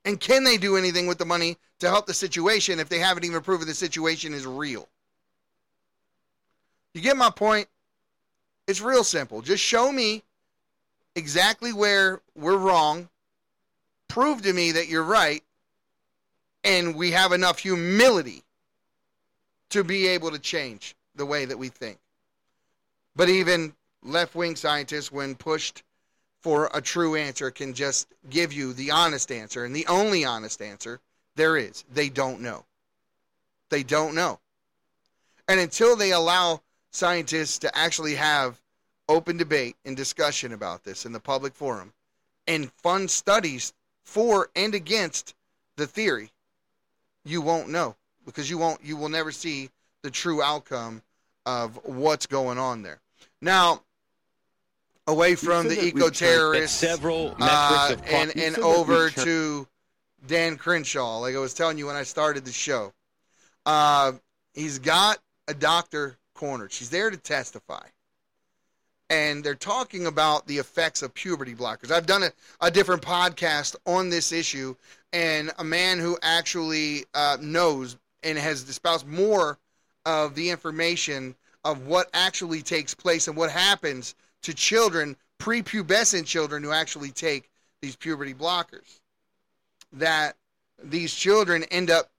And 0.03 0.19
can 0.19 0.43
they 0.43 0.57
do 0.57 0.77
anything 0.77 1.07
with 1.07 1.17
the 1.17 1.25
money 1.25 1.57
to 1.79 1.89
help 1.89 2.05
the 2.05 2.13
situation 2.13 2.79
if 2.79 2.89
they 2.89 2.99
haven't 2.99 3.23
even 3.23 3.41
proven 3.41 3.67
the 3.67 3.73
situation 3.73 4.33
is 4.33 4.45
real? 4.45 4.87
You 6.93 7.01
get 7.01 7.17
my 7.17 7.29
point? 7.29 7.67
It's 8.67 8.81
real 8.81 9.03
simple. 9.03 9.41
Just 9.41 9.63
show 9.63 9.91
me 9.91 10.23
exactly 11.15 11.73
where 11.73 12.21
we're 12.35 12.57
wrong, 12.57 13.09
prove 14.07 14.41
to 14.43 14.53
me 14.53 14.71
that 14.71 14.87
you're 14.87 15.03
right, 15.03 15.43
and 16.63 16.95
we 16.95 17.11
have 17.11 17.31
enough 17.31 17.59
humility 17.59 18.43
to 19.69 19.83
be 19.83 20.07
able 20.07 20.31
to 20.31 20.39
change 20.39 20.95
the 21.15 21.25
way 21.25 21.45
that 21.45 21.57
we 21.57 21.69
think. 21.69 21.97
But 23.15 23.29
even 23.29 23.73
left 24.03 24.35
wing 24.35 24.55
scientists, 24.55 25.11
when 25.11 25.35
pushed 25.35 25.83
for 26.39 26.69
a 26.73 26.81
true 26.81 27.15
answer, 27.15 27.51
can 27.51 27.73
just 27.73 28.07
give 28.29 28.51
you 28.51 28.73
the 28.73 28.91
honest 28.91 29.31
answer. 29.31 29.63
And 29.63 29.75
the 29.75 29.87
only 29.87 30.25
honest 30.25 30.61
answer 30.61 30.99
there 31.35 31.57
is 31.57 31.83
they 31.93 32.09
don't 32.09 32.41
know. 32.41 32.65
They 33.69 33.83
don't 33.83 34.15
know. 34.15 34.39
And 35.47 35.59
until 35.59 35.95
they 35.95 36.11
allow 36.11 36.61
scientists 36.91 37.59
to 37.59 37.77
actually 37.77 38.15
have 38.15 38.59
open 39.07 39.37
debate 39.37 39.75
and 39.85 39.95
discussion 39.95 40.53
about 40.53 40.83
this 40.83 41.05
in 41.05 41.11
the 41.11 41.19
public 41.19 41.53
forum 41.53 41.93
and 42.47 42.71
fund 42.71 43.09
studies 43.09 43.73
for 44.03 44.49
and 44.55 44.73
against 44.75 45.35
the 45.77 45.87
theory, 45.87 46.31
you 47.23 47.41
won't 47.41 47.69
know 47.69 47.95
because 48.25 48.49
you 48.49 48.57
won't 48.57 48.83
you 48.83 48.97
will 48.97 49.09
never 49.09 49.31
see 49.31 49.69
the 50.01 50.11
true 50.11 50.41
outcome 50.41 51.01
of 51.45 51.79
what's 51.85 52.25
going 52.25 52.57
on 52.57 52.81
there. 52.81 52.99
Now, 53.41 53.81
away 55.07 55.35
from 55.35 55.67
the 55.67 55.83
eco 55.83 56.09
terrorists, 56.09 56.77
several 56.77 57.35
uh, 57.39 57.95
and 58.05 58.35
and 58.37 58.57
over 58.59 59.09
to 59.09 59.67
Dan 60.27 60.57
Crenshaw, 60.57 61.19
like 61.19 61.35
I 61.35 61.39
was 61.39 61.53
telling 61.53 61.77
you 61.77 61.87
when 61.87 61.95
I 61.95 62.03
started 62.03 62.45
the 62.45 62.51
show. 62.51 62.93
Uh, 63.65 64.13
he's 64.53 64.79
got 64.79 65.19
a 65.47 65.53
doctor 65.53 66.17
cornered. 66.33 66.71
She's 66.71 66.89
there 66.89 67.09
to 67.09 67.17
testify. 67.17 67.85
And 69.09 69.43
they're 69.43 69.55
talking 69.55 70.05
about 70.05 70.47
the 70.47 70.57
effects 70.57 71.01
of 71.01 71.13
puberty 71.13 71.53
blockers. 71.53 71.91
I've 71.91 72.05
done 72.05 72.23
a, 72.23 72.31
a 72.61 72.71
different 72.71 73.01
podcast 73.01 73.75
on 73.85 74.09
this 74.09 74.31
issue, 74.31 74.75
and 75.11 75.51
a 75.59 75.65
man 75.65 75.99
who 75.99 76.17
actually 76.21 77.03
uh, 77.13 77.37
knows 77.41 77.97
and 78.23 78.37
has 78.37 78.67
espoused 78.69 79.05
more 79.05 79.57
of 80.05 80.33
the 80.35 80.49
information 80.49 81.35
of 81.65 81.85
what 81.85 82.09
actually 82.13 82.61
takes 82.61 82.93
place 82.93 83.27
and 83.27 83.35
what 83.35 83.51
happens 83.51 84.15
to 84.43 84.53
children, 84.53 85.15
prepubescent 85.39 86.25
children 86.25 86.63
who 86.63 86.71
actually 86.71 87.11
take 87.11 87.49
these 87.81 87.95
puberty 87.95 88.33
blockers. 88.33 88.99
That 89.93 90.35
these 90.83 91.13
children 91.13 91.63
end 91.65 91.91
up 91.91 92.09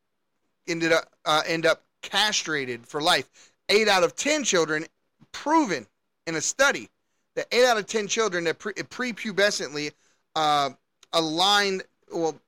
ended 0.68 0.92
up 0.92 1.10
uh, 1.24 1.42
end 1.46 1.66
up 1.66 1.82
castrated 2.02 2.86
for 2.86 3.00
life. 3.00 3.52
Eight 3.68 3.88
out 3.88 4.04
of 4.04 4.14
ten 4.16 4.44
children 4.44 4.86
proven 5.32 5.86
in 6.26 6.34
a 6.34 6.40
study 6.40 6.88
that 7.34 7.46
eight 7.52 7.64
out 7.64 7.78
of 7.78 7.86
ten 7.86 8.08
children 8.08 8.44
that 8.44 8.58
pre- 8.58 8.74
prepubescently 8.74 9.92
uh, 10.36 10.70
aligned 11.12 11.82
well 12.12 12.38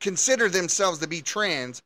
consider 0.00 0.48
themselves 0.48 0.98
to 1.00 1.08
be 1.08 1.20
trans 1.20 1.82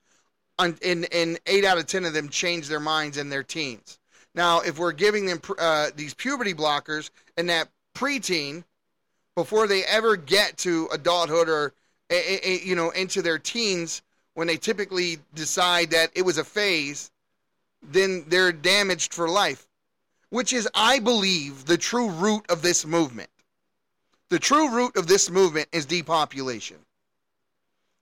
and, 0.58 0.76
and 1.12 1.38
eight 1.46 1.64
out 1.64 1.78
of 1.78 1.86
ten 1.86 2.04
of 2.04 2.12
them 2.12 2.28
change 2.28 2.68
their 2.68 2.80
minds 2.80 3.16
in 3.16 3.28
their 3.28 3.42
teens 3.42 3.97
now 4.38 4.60
if 4.60 4.78
we're 4.78 4.92
giving 4.92 5.26
them 5.26 5.40
uh, 5.58 5.88
these 5.94 6.14
puberty 6.14 6.54
blockers 6.54 7.10
and 7.36 7.50
that 7.50 7.68
preteen 7.94 8.64
before 9.34 9.66
they 9.66 9.84
ever 9.84 10.16
get 10.16 10.56
to 10.56 10.88
adulthood 10.92 11.50
or 11.50 11.74
you 12.64 12.74
know 12.74 12.88
into 12.90 13.20
their 13.20 13.38
teens 13.38 14.00
when 14.32 14.46
they 14.46 14.56
typically 14.56 15.18
decide 15.34 15.90
that 15.90 16.10
it 16.14 16.22
was 16.22 16.38
a 16.38 16.44
phase 16.44 17.10
then 17.82 18.24
they're 18.28 18.52
damaged 18.52 19.12
for 19.12 19.28
life 19.28 19.68
which 20.30 20.52
is, 20.52 20.68
I 20.74 20.98
believe, 20.98 21.64
the 21.64 21.78
true 21.78 22.10
root 22.10 22.44
of 22.50 22.62
this 22.62 22.84
movement. 22.84 23.30
The 24.28 24.38
true 24.38 24.70
root 24.70 24.96
of 24.96 25.06
this 25.06 25.30
movement 25.30 25.68
is 25.72 25.86
depopulation. 25.86 26.76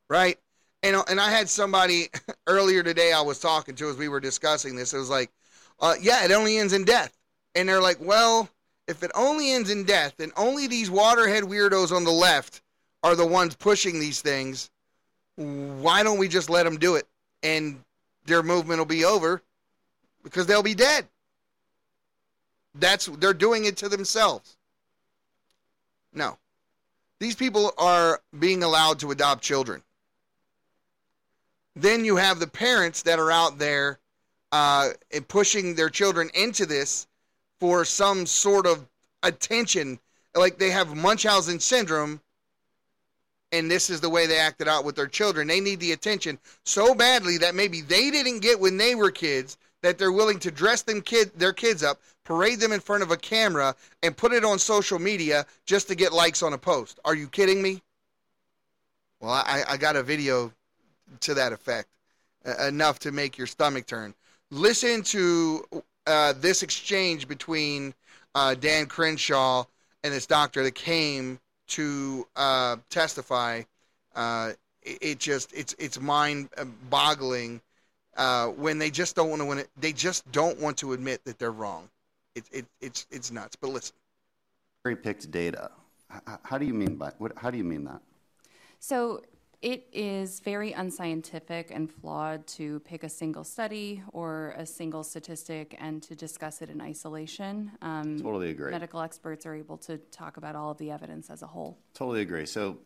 Right? 0.09 0.39
And, 0.83 0.97
and 1.09 1.21
I 1.21 1.31
had 1.31 1.49
somebody 1.49 2.09
earlier 2.47 2.83
today 2.83 3.13
I 3.13 3.21
was 3.21 3.39
talking 3.39 3.75
to 3.77 3.89
as 3.89 3.97
we 3.97 4.09
were 4.09 4.21
discussing 4.21 4.77
this. 4.77 4.93
It 4.93 4.99
was 4.99 5.11
like, 5.11 5.31
uh, 5.81 5.95
yeah, 6.01 6.25
it 6.25 6.33
only 6.33 6.59
ends 6.59 6.73
in 6.73 6.85
death. 6.85 7.17
And 7.55 7.69
they're 7.69 7.81
like, 7.81 7.99
well, 8.01 8.49
if 8.87 9.03
it 9.03 9.11
only 9.15 9.53
ends 9.53 9.71
in 9.71 9.85
death, 9.85 10.21
and 10.21 10.33
only 10.37 10.67
these 10.67 10.91
waterhead 10.91 11.43
weirdos 11.43 11.95
on 11.95 12.05
the 12.05 12.11
left 12.11 12.63
are 13.03 13.17
the 13.17 13.27
ones 13.27 13.55
pushing 13.55 14.01
these 14.01 14.21
things. 14.21 14.71
Why 15.37 16.03
don't 16.03 16.19
we 16.19 16.29
just 16.29 16.51
let 16.51 16.65
them 16.65 16.79
do 16.79 16.97
it? 16.97 17.07
And 17.43 17.83
their 18.27 18.43
movement 18.43 18.79
will 18.79 18.87
be 18.87 19.05
over 19.05 19.43
because 20.23 20.47
they'll 20.47 20.63
be 20.63 20.75
dead. 20.75 21.07
That's 22.75 23.07
they're 23.07 23.35
doing 23.35 23.65
it 23.65 23.77
to 23.79 23.89
themselves. 23.89 24.57
No. 26.13 26.37
These 27.19 27.37
people 27.37 27.73
are 27.79 28.21
being 28.39 28.63
allowed 28.63 28.99
to 29.01 29.11
adopt 29.11 29.43
children. 29.43 29.83
Then 31.75 32.05
you 32.05 32.17
have 32.17 32.41
the 32.41 32.47
parents 32.47 33.03
that 33.03 33.19
are 33.19 33.31
out 33.31 33.59
there 33.59 33.99
uh, 34.53 34.91
pushing 35.29 35.75
their 35.75 35.91
children 35.91 36.31
into 36.35 36.67
this 36.67 37.07
for 37.59 37.85
some 37.85 38.27
sort 38.27 38.67
of 38.67 38.87
attention. 39.23 39.99
Like 40.35 40.59
they 40.59 40.71
have 40.71 40.97
Munchausen 40.97 41.61
syndrome, 41.61 42.21
and 43.53 43.71
this 43.71 43.91
is 43.91 44.01
the 44.01 44.11
way 44.11 44.27
they 44.27 44.39
acted 44.39 44.69
out 44.69 44.85
with 44.85 44.97
their 44.97 45.07
children. 45.07 45.49
They 45.49 45.61
need 45.61 45.81
the 45.81 45.93
attention 45.93 46.39
so 46.65 46.95
badly 46.95 47.39
that 47.39 47.55
maybe 47.55 47.81
they 47.81 48.11
didn't 48.11 48.41
get 48.41 48.61
when 48.61 48.77
they 48.77 48.95
were 48.95 49.11
kids 49.11 49.57
that 49.83 49.99
they're 49.99 50.13
willing 50.13 50.39
to 50.41 50.51
dress 50.51 50.83
them 50.83 51.01
kid 51.01 51.31
their 51.37 51.53
kids 51.53 51.83
up, 51.83 52.01
parade 52.25 52.61
them 52.61 52.73
in 52.73 52.81
front 52.81 53.03
of 53.03 53.11
a 53.11 53.17
camera, 53.17 53.75
and 54.03 54.17
put 54.17 54.33
it 54.33 54.45
on 54.45 54.59
social 54.59 54.99
media 54.99 55.47
just 55.65 55.87
to 55.89 55.95
get 55.95 56.13
likes 56.13 56.43
on 56.43 56.53
a 56.53 56.59
post. 56.59 56.99
Are 57.05 57.15
you 57.15 57.29
kidding 57.29 57.63
me? 57.63 57.83
Well, 59.21 59.31
I, 59.31 59.63
I 59.69 59.77
got 59.77 59.97
a 59.97 60.03
video 60.03 60.53
to 61.21 61.35
that 61.35 61.53
effect, 61.53 61.89
uh, 62.45 62.67
enough 62.67 62.99
to 63.01 63.13
make 63.13 63.39
your 63.39 63.47
stomach 63.47 63.87
turn. 63.87 64.15
Listen 64.51 65.03
to 65.03 65.65
uh, 66.07 66.33
this 66.37 66.63
exchange 66.63 67.27
between 67.27 67.95
uh, 68.35 68.55
Dan 68.55 68.87
Crenshaw 68.87 69.65
and 70.05 70.15
this 70.15 70.27
doctor 70.27 70.63
that 70.63 70.75
came 70.75 71.41
to 71.69 72.27
uh, 72.37 72.77
testify. 72.89 73.63
Uh, 74.15 74.53
it, 74.83 74.99
it, 75.01 75.19
just 75.19 75.53
it's 75.53 75.75
it's 75.79 76.01
mind 76.01 76.49
boggling 76.89 77.61
uh, 78.17 78.47
when 78.49 78.79
they 78.79 78.91
just 78.91 79.17
don't 79.17 79.31
want 79.31 79.43
to 79.43 79.47
win 79.47 79.59
it. 79.59 79.69
They 79.77 79.93
just 79.93 80.31
don't 80.31 80.61
want 80.61 80.77
to 80.79 80.93
admit 80.93 81.25
that 81.25 81.39
they're 81.39 81.51
wrong. 81.51 81.89
It, 82.37 82.45
it, 82.53 82.67
it's 82.81 83.07
it's 83.11 83.33
nuts. 83.33 83.57
But 83.57 83.71
listen, 83.71 83.97
cherry 84.85 84.97
picked 84.97 85.29
data. 85.31 85.71
How, 86.09 86.39
how 86.45 86.59
do 86.59 86.67
you 86.67 86.75
mean 86.75 86.95
by 86.95 87.11
what? 87.19 87.33
How 87.37 87.51
do 87.51 87.59
you 87.59 87.65
mean 87.65 87.85
that? 87.85 88.01
So 88.79 89.23
it 89.63 89.89
is 89.93 90.41
very 90.41 90.73
unscientific 90.73 91.71
and 91.71 91.91
flawed 91.91 92.47
to 92.47 92.81
pick 92.81 93.03
a 93.05 93.09
single 93.09 93.45
study 93.45 94.03
or 94.13 94.55
a 94.57 94.67
single 94.67 95.03
statistic 95.03 95.77
and 95.81 96.03
to 96.03 96.15
discuss 96.15 96.63
it 96.63 96.71
in 96.71 96.81
isolation. 96.81 97.73
Um, 97.83 98.19
totally 98.19 98.51
agree. 98.51 98.71
Medical 98.71 99.01
experts 99.01 99.47
are 99.47 99.55
able 99.55 99.79
to 99.79 99.99
talk 99.99 100.37
about 100.37 100.57
all 100.57 100.71
of 100.71 100.79
the 100.79 100.91
evidence 100.91 101.31
as 101.31 101.43
a 101.43 101.47
whole. 101.47 101.79
Totally 101.95 102.21
agree. 102.21 102.47
So 102.47 102.79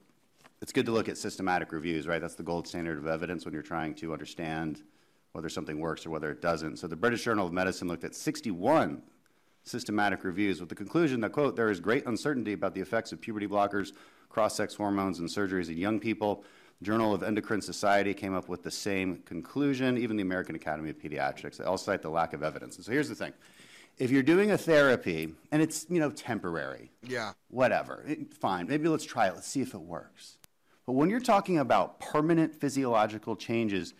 it's 0.62 0.72
good 0.72 0.86
to 0.86 0.92
look 0.92 1.08
at 1.08 1.18
systematic 1.18 1.72
reviews, 1.72 2.06
right? 2.06 2.20
That's 2.20 2.34
the 2.34 2.42
gold 2.42 2.68
standard 2.68 2.98
of 2.98 3.06
evidence 3.06 3.44
when 3.44 3.54
you're 3.54 3.62
trying 3.62 3.94
to 3.96 4.12
understand 4.12 4.82
whether 5.32 5.48
something 5.48 5.78
works 5.78 6.06
or 6.06 6.10
whether 6.10 6.30
it 6.30 6.40
doesn't. 6.40 6.78
So 6.78 6.86
the 6.86 6.96
British 6.96 7.24
Journal 7.24 7.46
of 7.46 7.52
Medicine 7.52 7.88
looked 7.88 8.04
at 8.04 8.14
61 8.14 9.02
systematic 9.62 10.24
reviews 10.24 10.60
with 10.60 10.68
the 10.68 10.74
conclusion 10.74 11.20
that, 11.20 11.32
quote, 11.32 11.56
there 11.56 11.70
is 11.70 11.80
great 11.80 12.06
uncertainty 12.06 12.52
about 12.52 12.74
the 12.74 12.80
effects 12.80 13.12
of 13.12 13.20
puberty 13.20 13.46
blockers, 13.46 13.92
cross-sex 14.28 14.74
hormones, 14.74 15.18
and 15.18 15.28
surgeries 15.28 15.68
in 15.68 15.76
young 15.76 16.00
people. 16.00 16.44
Journal 16.82 17.12
of 17.12 17.22
Endocrine 17.22 17.60
Society 17.60 18.14
came 18.14 18.34
up 18.34 18.48
with 18.48 18.62
the 18.62 18.70
same 18.70 19.18
conclusion, 19.26 19.98
even 19.98 20.16
the 20.16 20.22
American 20.22 20.54
Academy 20.54 20.88
of 20.90 20.98
Pediatrics. 20.98 21.58
They 21.58 21.64
all 21.64 21.76
cite 21.76 22.00
the 22.00 22.08
lack 22.08 22.32
of 22.32 22.42
evidence. 22.42 22.76
And 22.76 22.84
so 22.84 22.92
here's 22.92 23.08
the 23.08 23.14
thing. 23.14 23.34
If 23.98 24.10
you're 24.10 24.22
doing 24.22 24.50
a 24.50 24.56
therapy 24.56 25.34
and 25.52 25.60
it's, 25.60 25.84
you 25.90 26.00
know, 26.00 26.10
temporary, 26.10 26.90
yeah, 27.06 27.32
whatever, 27.48 28.02
it, 28.06 28.32
fine, 28.32 28.66
maybe 28.66 28.88
let's 28.88 29.04
try 29.04 29.26
it. 29.26 29.34
Let's 29.34 29.46
see 29.46 29.60
if 29.60 29.74
it 29.74 29.80
works. 29.80 30.38
But 30.86 30.94
when 30.94 31.10
you're 31.10 31.20
talking 31.20 31.58
about 31.58 32.00
permanent 32.00 32.56
physiological 32.56 33.36
changes, 33.36 33.92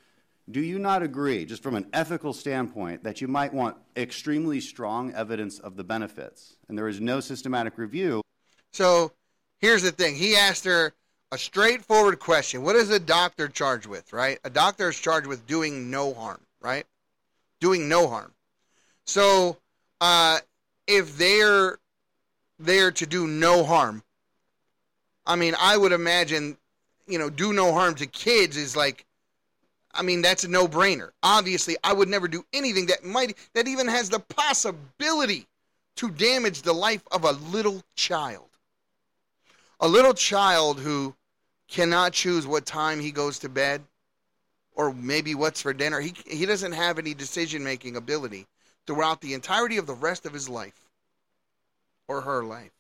do 0.51 0.61
you 0.61 0.79
not 0.79 1.03
agree, 1.03 1.45
just 1.45 1.63
from 1.63 1.75
an 1.75 1.87
ethical 1.93 2.33
standpoint, 2.33 3.05
that 3.05 3.21
you 3.21 3.29
might 3.29 3.53
want 3.53 3.77
extremely 3.95 4.61
strong 4.61 5.13
evidence 5.13 5.59
of 5.59 5.77
the 5.77 5.85
benefits? 5.85 6.57
And 6.69 6.79
there 6.79 6.89
is 6.89 6.99
no 6.99 7.21
systematic 7.21 7.77
review. 7.77 8.23
So 8.73 9.13
here's 9.59 9.83
the 9.83 9.93
thing. 9.93 10.15
He 10.15 10.35
asked 10.35 10.65
her 10.65 10.95
a 11.33 11.39
straightforward 11.39 12.19
question. 12.19 12.63
What 12.63 12.77
is 12.77 12.91
a 12.91 12.99
doctor 12.99 13.49
charged 13.49 13.87
with, 13.87 14.13
right? 14.13 14.39
A 14.45 14.51
doctor 14.51 14.89
is 14.89 14.99
charged 14.99 15.27
with 15.27 15.47
doing 15.47 15.91
no 15.91 16.13
harm, 16.13 16.41
right? 16.61 16.87
Doing 17.61 17.89
no 17.89 18.09
harm. 18.09 18.33
So, 19.05 19.59
uh, 20.01 20.41
if 20.87 21.17
they're 21.17 21.79
there 22.59 22.91
to 22.91 23.07
do 23.07 23.27
no 23.27 23.65
harm, 23.65 24.03
I 25.25 25.37
mean, 25.37 25.55
I 25.61 25.77
would 25.77 25.93
imagine, 25.93 26.57
you 27.07 27.19
know, 27.19 27.31
do 27.31 27.53
no 27.53 27.73
harm 27.73 27.95
to 27.97 28.07
kids 28.07 28.57
is 28.57 28.77
like, 28.77 29.05
I 29.93 30.03
mean, 30.03 30.23
that's 30.23 30.45
a 30.45 30.49
no-brainer. 30.49 31.11
Obviously, 31.23 31.77
I 31.83 31.93
would 31.93 32.09
never 32.09 32.29
do 32.29 32.45
anything 32.53 32.87
that 32.87 33.05
might 33.05 33.37
that 33.55 33.69
even 33.69 33.89
has 33.89 34.09
the 34.09 34.21
possibility 34.21 35.47
to 35.97 36.11
damage 36.11 36.63
the 36.63 36.73
life 36.73 37.03
of 37.11 37.25
a 37.25 37.33
little 37.33 37.83
child. 37.95 38.49
A 39.81 39.89
little 39.89 40.15
child 40.15 40.81
who 40.81 41.15
cannot 41.71 42.13
choose 42.13 42.47
what 42.47 42.67
time 42.67 43.01
he 43.01 43.13
goes 43.13 43.39
to 43.39 43.49
bed 43.49 43.83
or 44.75 44.93
maybe 44.93 45.35
what's 45.35 45.63
for 45.63 45.73
dinner. 45.73 46.01
He 46.01 46.15
he 46.27 46.47
doesn't 46.47 46.73
have 46.73 46.99
any 46.99 47.15
decision-making 47.15 47.97
ability 47.97 48.47
throughout 48.87 49.21
the 49.21 49.35
entirety 49.35 49.77
of 49.77 49.87
the 49.87 49.95
rest 49.95 50.27
of 50.27 50.33
his 50.33 50.49
life 50.49 50.89
or 52.09 52.23
her 52.23 52.43
life. 52.43 52.73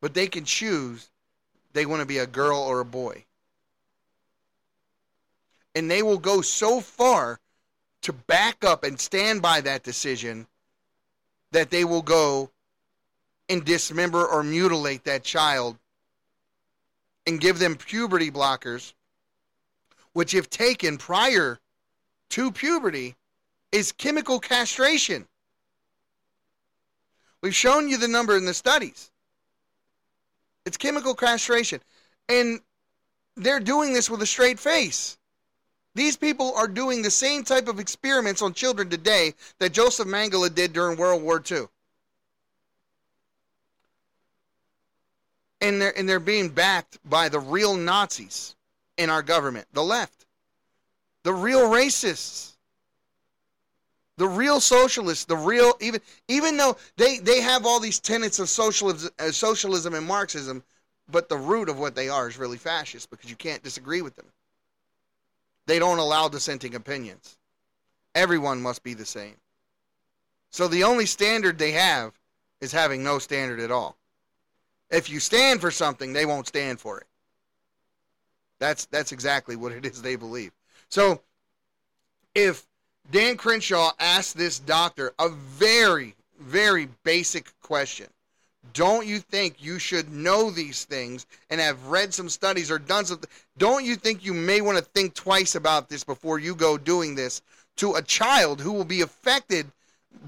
But 0.00 0.14
they 0.14 0.28
can 0.28 0.44
choose 0.44 1.08
they 1.72 1.86
want 1.86 2.00
to 2.00 2.06
be 2.06 2.18
a 2.18 2.26
girl 2.26 2.58
or 2.58 2.80
a 2.80 2.84
boy. 2.84 3.24
And 5.74 5.90
they 5.90 6.02
will 6.02 6.18
go 6.18 6.42
so 6.42 6.80
far 6.80 7.40
to 8.02 8.12
back 8.12 8.62
up 8.64 8.84
and 8.84 9.00
stand 9.00 9.40
by 9.40 9.60
that 9.62 9.82
decision 9.82 10.46
that 11.52 11.70
they 11.70 11.84
will 11.84 12.02
go 12.02 12.50
and 13.48 13.64
dismember 13.64 14.26
or 14.26 14.42
mutilate 14.42 15.04
that 15.04 15.24
child 15.24 15.78
and 17.26 17.40
give 17.40 17.58
them 17.58 17.76
puberty 17.76 18.30
blockers, 18.30 18.92
which, 20.12 20.34
if 20.34 20.50
taken 20.50 20.98
prior 20.98 21.58
to 22.30 22.52
puberty, 22.52 23.14
is 23.70 23.92
chemical 23.92 24.38
castration. 24.40 25.26
We've 27.40 27.54
shown 27.54 27.88
you 27.88 27.96
the 27.96 28.08
number 28.08 28.36
in 28.36 28.44
the 28.44 28.54
studies. 28.54 29.10
It's 30.64 30.76
chemical 30.76 31.14
castration. 31.14 31.80
And 32.28 32.60
they're 33.36 33.60
doing 33.60 33.92
this 33.92 34.08
with 34.08 34.22
a 34.22 34.26
straight 34.26 34.60
face. 34.60 35.18
These 35.94 36.16
people 36.16 36.54
are 36.54 36.68
doing 36.68 37.02
the 37.02 37.10
same 37.10 37.42
type 37.42 37.68
of 37.68 37.78
experiments 37.78 38.42
on 38.42 38.54
children 38.54 38.88
today 38.88 39.34
that 39.58 39.72
Joseph 39.72 40.08
Mengele 40.08 40.54
did 40.54 40.72
during 40.72 40.96
World 40.96 41.22
War 41.22 41.42
II. 41.50 41.66
And 45.62 45.80
they're, 45.80 45.96
and 45.96 46.06
they're 46.06 46.20
being 46.20 46.50
backed 46.50 46.98
by 47.08 47.30
the 47.30 47.40
real 47.40 47.74
Nazis 47.76 48.54
in 48.98 49.08
our 49.08 49.22
government, 49.22 49.66
the 49.72 49.82
left, 49.82 50.26
the 51.22 51.32
real 51.32 51.70
racists, 51.70 52.52
the 54.16 54.28
real 54.28 54.60
socialists, 54.60 55.24
the 55.24 55.36
real 55.36 55.74
even 55.80 56.00
even 56.28 56.56
though 56.56 56.76
they 56.96 57.18
they 57.18 57.40
have 57.40 57.64
all 57.64 57.80
these 57.80 58.00
tenets 58.00 58.38
of 58.38 58.48
socialism, 58.48 59.10
uh, 59.18 59.30
socialism 59.30 59.94
and 59.94 60.06
Marxism, 60.06 60.62
but 61.10 61.28
the 61.28 61.36
root 61.36 61.68
of 61.68 61.78
what 61.78 61.94
they 61.94 62.08
are 62.08 62.28
is 62.28 62.38
really 62.38 62.58
fascist 62.58 63.10
because 63.10 63.30
you 63.30 63.36
can't 63.36 63.62
disagree 63.62 64.02
with 64.02 64.16
them. 64.16 64.26
They 65.66 65.78
don't 65.78 65.98
allow 65.98 66.28
dissenting 66.28 66.74
opinions. 66.74 67.38
Everyone 68.14 68.60
must 68.60 68.82
be 68.82 68.94
the 68.94 69.06
same. 69.06 69.36
So 70.50 70.68
the 70.68 70.84
only 70.84 71.06
standard 71.06 71.58
they 71.58 71.72
have 71.72 72.12
is 72.60 72.72
having 72.72 73.02
no 73.02 73.18
standard 73.18 73.60
at 73.60 73.70
all. 73.70 73.96
If 74.92 75.10
you 75.10 75.18
stand 75.18 75.60
for 75.60 75.72
something, 75.72 76.12
they 76.12 76.26
won't 76.26 76.46
stand 76.46 76.78
for 76.78 76.98
it. 76.98 77.06
That's 78.60 78.86
that's 78.86 79.10
exactly 79.10 79.56
what 79.56 79.72
it 79.72 79.84
is 79.84 80.00
they 80.00 80.14
believe. 80.14 80.52
So 80.88 81.20
if 82.34 82.64
Dan 83.10 83.36
Crenshaw 83.36 83.90
asked 83.98 84.36
this 84.36 84.58
doctor 84.58 85.12
a 85.18 85.28
very, 85.28 86.14
very 86.38 86.88
basic 87.02 87.52
question. 87.60 88.06
Don't 88.74 89.06
you 89.06 89.18
think 89.18 89.56
you 89.58 89.78
should 89.78 90.12
know 90.12 90.50
these 90.50 90.84
things 90.84 91.26
and 91.50 91.60
have 91.60 91.88
read 91.88 92.14
some 92.14 92.28
studies 92.28 92.70
or 92.70 92.78
done 92.78 93.04
something? 93.04 93.28
Don't 93.58 93.84
you 93.84 93.96
think 93.96 94.24
you 94.24 94.32
may 94.32 94.60
want 94.60 94.78
to 94.78 94.84
think 94.84 95.14
twice 95.14 95.56
about 95.56 95.88
this 95.88 96.04
before 96.04 96.38
you 96.38 96.54
go 96.54 96.78
doing 96.78 97.14
this 97.14 97.42
to 97.76 97.94
a 97.94 98.02
child 98.02 98.60
who 98.60 98.72
will 98.72 98.84
be 98.84 99.00
affected 99.00 99.66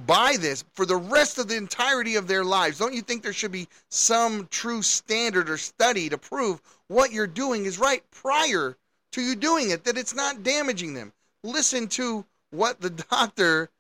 by 0.06 0.36
this 0.38 0.64
for 0.72 0.86
the 0.86 0.96
rest 0.96 1.38
of 1.38 1.48
the 1.48 1.56
entirety 1.56 2.16
of 2.16 2.26
their 2.26 2.44
lives? 2.44 2.78
Don't 2.78 2.94
you 2.94 3.02
think 3.02 3.22
there 3.22 3.32
should 3.32 3.52
be 3.52 3.68
some 3.88 4.48
true 4.50 4.82
standard 4.82 5.48
or 5.48 5.56
study 5.56 6.08
to 6.08 6.18
prove 6.18 6.60
what 6.88 7.12
you're 7.12 7.26
doing 7.26 7.64
is 7.64 7.78
right 7.78 8.02
prior 8.10 8.76
to 9.12 9.20
you 9.20 9.34
doing 9.36 9.70
it, 9.70 9.84
that 9.84 9.96
it's 9.96 10.14
not 10.14 10.42
damaging 10.42 10.94
them? 10.94 11.12
Listen 11.42 11.88
to 11.88 12.24
what 12.50 12.80
the 12.80 12.90
doctor 13.10 13.70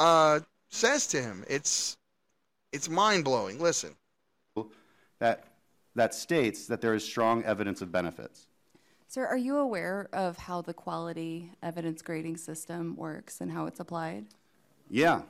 uh, 0.00 0.40
says 0.68 1.06
to 1.08 1.20
him. 1.22 1.44
It's 1.48 1.96
it's 2.72 2.88
mind 2.88 3.24
blowing. 3.24 3.60
Listen. 3.60 3.94
That 5.18 5.44
that 5.94 6.14
states 6.14 6.66
that 6.66 6.80
there 6.80 6.94
is 6.94 7.04
strong 7.04 7.44
evidence 7.44 7.82
of 7.82 7.92
benefits. 7.92 8.46
Sir, 9.06 9.26
are 9.26 9.36
you 9.36 9.58
aware 9.58 10.08
of 10.12 10.38
how 10.38 10.62
the 10.62 10.72
quality 10.72 11.52
evidence 11.62 12.00
grading 12.00 12.38
system 12.38 12.96
works 12.96 13.42
and 13.42 13.52
how 13.52 13.66
it's 13.66 13.78
applied? 13.78 14.24
Yeah, 14.88 15.22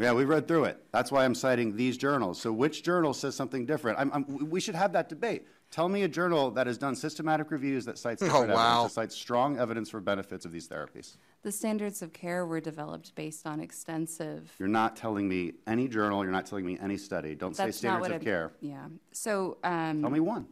yeah, 0.00 0.12
we 0.12 0.24
read 0.24 0.48
through 0.48 0.64
it. 0.64 0.82
That's 0.92 1.12
why 1.12 1.24
I'm 1.24 1.34
citing 1.34 1.76
these 1.76 1.96
journals. 1.96 2.40
So, 2.40 2.52
which 2.52 2.82
journal 2.82 3.12
says 3.12 3.34
something 3.34 3.66
different? 3.66 3.98
I'm, 3.98 4.10
I'm, 4.12 4.48
we 4.50 4.60
should 4.60 4.74
have 4.74 4.92
that 4.92 5.08
debate. 5.08 5.46
Tell 5.70 5.88
me 5.88 6.02
a 6.02 6.08
journal 6.08 6.50
that 6.52 6.66
has 6.66 6.78
done 6.78 6.96
systematic 6.96 7.50
reviews 7.50 7.84
that 7.84 7.96
cites 7.98 8.22
Oh, 8.22 8.26
wow. 8.26 8.34
evidence, 8.42 8.82
that 8.82 8.90
cites 8.92 9.14
strong 9.14 9.58
evidence 9.58 9.88
for 9.90 10.00
benefits 10.00 10.44
of 10.44 10.50
these 10.52 10.66
therapies. 10.66 11.16
The 11.42 11.52
standards 11.52 12.02
of 12.02 12.12
care 12.12 12.44
were 12.44 12.60
developed 12.60 13.14
based 13.14 13.46
on 13.46 13.60
extensive. 13.60 14.52
You're 14.58 14.68
not 14.68 14.96
telling 14.96 15.28
me 15.28 15.52
any 15.66 15.86
journal. 15.86 16.22
You're 16.24 16.32
not 16.32 16.46
telling 16.46 16.66
me 16.66 16.76
any 16.82 16.96
study. 16.96 17.34
Don't 17.36 17.54
say 17.56 17.66
That's 17.66 17.82
not 17.82 17.90
standards 17.90 18.00
what 18.02 18.10
of 18.10 18.14
I'm- 18.16 18.24
care. 18.24 18.52
Yeah. 18.60 18.86
So 19.12 19.58
um, 19.62 20.00
Tell 20.02 20.10
me 20.10 20.20
one. 20.20 20.46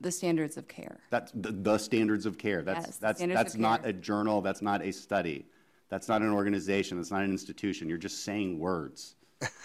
the 0.00 0.10
standards 0.12 0.56
of 0.58 0.68
care. 0.68 1.00
That's 1.10 1.32
the, 1.32 1.52
the 1.52 1.78
standards 1.78 2.26
of 2.26 2.36
care. 2.36 2.60
That's 2.62 2.86
Yes, 2.86 2.96
that's 2.98 3.20
that's 3.22 3.54
of 3.54 3.60
not 3.60 3.80
care. 3.82 3.90
a 3.90 3.92
journal. 3.94 4.42
That's 4.42 4.60
not 4.62 4.82
a 4.84 4.92
study. 4.92 5.46
That's 5.88 6.08
not 6.08 6.22
an 6.22 6.30
organization. 6.30 6.96
That's 6.96 7.10
not 7.10 7.22
an 7.22 7.30
institution. 7.30 7.88
You're 7.88 7.98
just 7.98 8.24
saying 8.24 8.58
words. 8.58 9.16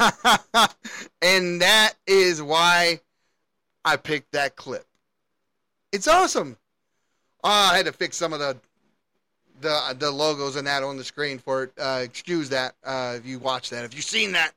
and 1.21 1.61
that 1.61 1.93
is 2.05 2.41
why 2.41 2.99
I 3.85 3.97
picked 3.97 4.33
that 4.33 4.55
clip. 4.55 4.85
It's 5.91 6.07
awesome. 6.07 6.57
Uh, 7.43 7.71
I 7.71 7.77
had 7.77 7.85
to 7.85 7.93
fix 7.93 8.17
some 8.17 8.33
of 8.33 8.39
the 8.39 8.57
the 9.61 9.95
the 9.97 10.11
logos 10.11 10.55
and 10.55 10.67
that 10.67 10.83
on 10.83 10.97
the 10.97 11.03
screen 11.03 11.39
for 11.39 11.63
it. 11.63 11.73
Uh, 11.79 12.01
excuse 12.03 12.49
that 12.49 12.75
uh, 12.83 13.15
if 13.17 13.25
you 13.25 13.39
watch 13.39 13.69
that, 13.69 13.85
if 13.85 13.93
you've 13.93 14.03
seen 14.03 14.33
that. 14.33 14.53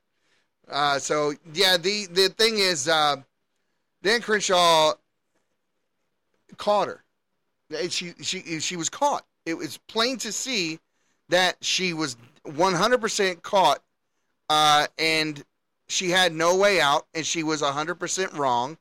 Uh, 0.68 0.98
so 0.98 1.32
yeah, 1.54 1.76
the 1.76 2.06
the 2.06 2.28
thing 2.30 2.58
is, 2.58 2.88
uh, 2.88 3.16
Dan 4.02 4.20
Crenshaw 4.20 4.94
caught 6.56 6.88
her. 6.88 7.02
She 7.88 8.12
she 8.20 8.60
she 8.60 8.76
was 8.76 8.88
caught. 8.88 9.24
It 9.46 9.54
was 9.54 9.78
plain 9.88 10.18
to 10.18 10.32
see 10.32 10.78
that 11.28 11.56
she 11.60 11.92
was 11.92 12.16
100% 12.46 13.42
caught 13.42 13.80
uh, 14.48 14.86
and 14.98 15.44
she 15.88 16.10
had 16.10 16.32
no 16.32 16.56
way 16.56 16.80
out, 16.80 17.06
and 17.14 17.26
she 17.26 17.42
was 17.42 17.62
100% 17.62 18.36
wrong. 18.36 18.78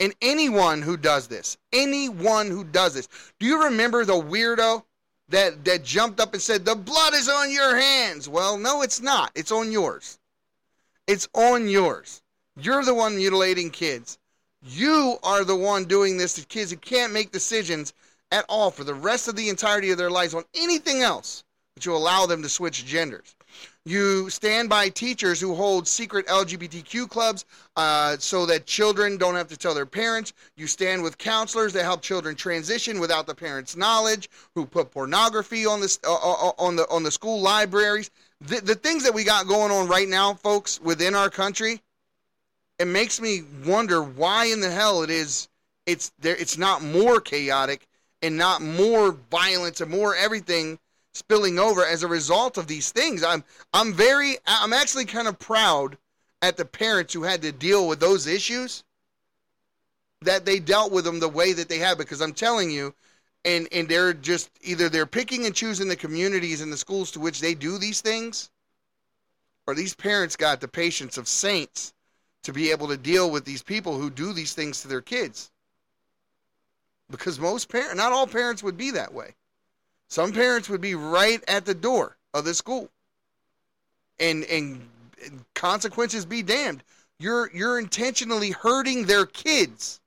And 0.00 0.14
anyone 0.20 0.82
who 0.82 0.96
does 0.96 1.28
this, 1.28 1.56
anyone 1.72 2.50
who 2.50 2.64
does 2.64 2.94
this, 2.94 3.08
do 3.38 3.46
you 3.46 3.64
remember 3.64 4.04
the 4.04 4.14
weirdo 4.14 4.84
that 5.28 5.64
that 5.64 5.84
jumped 5.84 6.20
up 6.20 6.32
and 6.34 6.42
said, 6.42 6.64
"The 6.64 6.74
blood 6.74 7.14
is 7.14 7.28
on 7.28 7.50
your 7.50 7.76
hands"? 7.76 8.28
Well, 8.28 8.56
no, 8.58 8.82
it's 8.82 9.00
not. 9.00 9.32
It's 9.34 9.52
on 9.52 9.72
yours. 9.72 10.18
It's 11.06 11.28
on 11.34 11.68
yours. 11.68 12.22
You're 12.56 12.84
the 12.84 12.94
one 12.94 13.16
mutilating 13.16 13.70
kids. 13.70 14.18
You 14.62 15.18
are 15.22 15.44
the 15.44 15.56
one 15.56 15.84
doing 15.84 16.16
this 16.16 16.34
to 16.34 16.44
kids 16.44 16.70
who 16.70 16.76
can't 16.76 17.12
make 17.12 17.32
decisions 17.32 17.92
at 18.30 18.44
all 18.48 18.70
for 18.70 18.84
the 18.84 18.94
rest 18.94 19.28
of 19.28 19.36
the 19.36 19.48
entirety 19.48 19.90
of 19.90 19.98
their 19.98 20.10
lives 20.10 20.34
on 20.34 20.44
anything 20.54 21.02
else, 21.02 21.44
but 21.78 21.86
you 21.86 21.94
allow 21.94 22.26
them 22.26 22.42
to 22.42 22.48
switch 22.48 22.84
genders. 22.84 23.36
You 23.84 24.30
stand 24.30 24.68
by 24.68 24.88
teachers 24.88 25.40
who 25.40 25.54
hold 25.54 25.86
secret 25.86 26.26
LGBTQ 26.26 27.08
clubs 27.08 27.44
uh, 27.76 28.16
so 28.18 28.46
that 28.46 28.66
children 28.66 29.16
don't 29.16 29.36
have 29.36 29.46
to 29.46 29.56
tell 29.56 29.74
their 29.74 29.86
parents. 29.86 30.32
You 30.56 30.66
stand 30.66 31.04
with 31.04 31.18
counselors 31.18 31.72
that 31.74 31.84
help 31.84 32.02
children 32.02 32.34
transition 32.34 32.98
without 32.98 33.28
the 33.28 33.34
parents' 33.34 33.76
knowledge, 33.76 34.28
who 34.56 34.66
put 34.66 34.90
pornography 34.90 35.66
on 35.66 35.78
the 35.78 35.98
uh, 36.02 36.14
uh, 36.14 36.52
on 36.58 36.74
the 36.74 36.88
on 36.90 37.04
the 37.04 37.12
school 37.12 37.40
libraries. 37.40 38.10
The, 38.40 38.60
the 38.60 38.74
things 38.74 39.04
that 39.04 39.14
we 39.14 39.22
got 39.22 39.46
going 39.46 39.70
on 39.70 39.86
right 39.86 40.08
now, 40.08 40.34
folks, 40.34 40.80
within 40.80 41.14
our 41.14 41.30
country, 41.30 41.80
it 42.80 42.88
makes 42.88 43.20
me 43.20 43.42
wonder 43.64 44.02
why 44.02 44.46
in 44.46 44.60
the 44.60 44.70
hell 44.70 45.04
it 45.04 45.10
is 45.10 45.48
it's 45.86 46.10
there. 46.18 46.34
It's 46.34 46.58
not 46.58 46.82
more 46.82 47.20
chaotic 47.20 47.86
and 48.20 48.36
not 48.36 48.62
more 48.62 49.12
violence 49.30 49.80
and 49.80 49.92
more 49.92 50.16
everything 50.16 50.80
spilling 51.18 51.58
over 51.58 51.84
as 51.84 52.02
a 52.02 52.08
result 52.08 52.56
of 52.56 52.66
these 52.66 52.90
things. 52.90 53.22
I'm 53.22 53.44
I'm 53.72 53.92
very 53.92 54.36
I'm 54.46 54.72
actually 54.72 55.04
kind 55.04 55.28
of 55.28 55.38
proud 55.38 55.98
at 56.40 56.56
the 56.56 56.64
parents 56.64 57.12
who 57.12 57.24
had 57.24 57.42
to 57.42 57.52
deal 57.52 57.88
with 57.88 58.00
those 58.00 58.26
issues 58.26 58.84
that 60.22 60.44
they 60.44 60.58
dealt 60.58 60.92
with 60.92 61.04
them 61.04 61.20
the 61.20 61.28
way 61.28 61.52
that 61.52 61.68
they 61.68 61.78
have 61.78 61.98
because 61.98 62.20
I'm 62.20 62.32
telling 62.32 62.70
you 62.70 62.94
and 63.44 63.68
and 63.72 63.88
they're 63.88 64.12
just 64.14 64.50
either 64.62 64.88
they're 64.88 65.06
picking 65.06 65.46
and 65.46 65.54
choosing 65.54 65.88
the 65.88 65.96
communities 65.96 66.60
and 66.60 66.72
the 66.72 66.76
schools 66.76 67.10
to 67.12 67.20
which 67.20 67.40
they 67.40 67.54
do 67.54 67.78
these 67.78 68.00
things 68.00 68.50
or 69.66 69.74
these 69.74 69.94
parents 69.94 70.36
got 70.36 70.60
the 70.60 70.68
patience 70.68 71.18
of 71.18 71.28
saints 71.28 71.92
to 72.42 72.52
be 72.52 72.70
able 72.70 72.88
to 72.88 72.96
deal 72.96 73.30
with 73.30 73.44
these 73.44 73.62
people 73.62 73.98
who 73.98 74.10
do 74.10 74.32
these 74.32 74.54
things 74.54 74.80
to 74.80 74.88
their 74.88 75.00
kids 75.00 75.50
because 77.10 77.38
most 77.38 77.68
parents 77.68 77.96
not 77.96 78.12
all 78.12 78.26
parents 78.26 78.62
would 78.62 78.76
be 78.76 78.90
that 78.90 79.12
way 79.12 79.34
some 80.08 80.32
parents 80.32 80.68
would 80.68 80.80
be 80.80 80.94
right 80.94 81.42
at 81.48 81.64
the 81.64 81.74
door 81.74 82.16
of 82.34 82.44
the 82.44 82.54
school 82.54 82.90
and 84.18 84.44
and 84.44 84.88
consequences 85.54 86.24
be 86.24 86.42
damned 86.42 86.82
you're 87.18 87.50
you're 87.54 87.78
intentionally 87.78 88.50
hurting 88.50 89.04
their 89.04 89.26
kids 89.26 90.00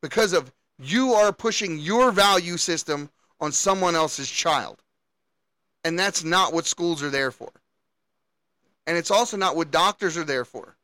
because 0.00 0.32
of 0.32 0.52
you 0.78 1.12
are 1.12 1.32
pushing 1.32 1.78
your 1.78 2.10
value 2.12 2.56
system 2.56 3.10
on 3.40 3.52
someone 3.52 3.94
else's 3.94 4.30
child. 4.30 4.82
And 5.84 5.98
that's 5.98 6.24
not 6.24 6.52
what 6.52 6.66
schools 6.66 7.02
are 7.02 7.10
there 7.10 7.30
for. 7.30 7.50
And 8.86 8.96
it's 8.96 9.10
also 9.10 9.36
not 9.36 9.56
what 9.56 9.70
doctors 9.70 10.16
are 10.16 10.24
there 10.24 10.44
for. 10.44 10.76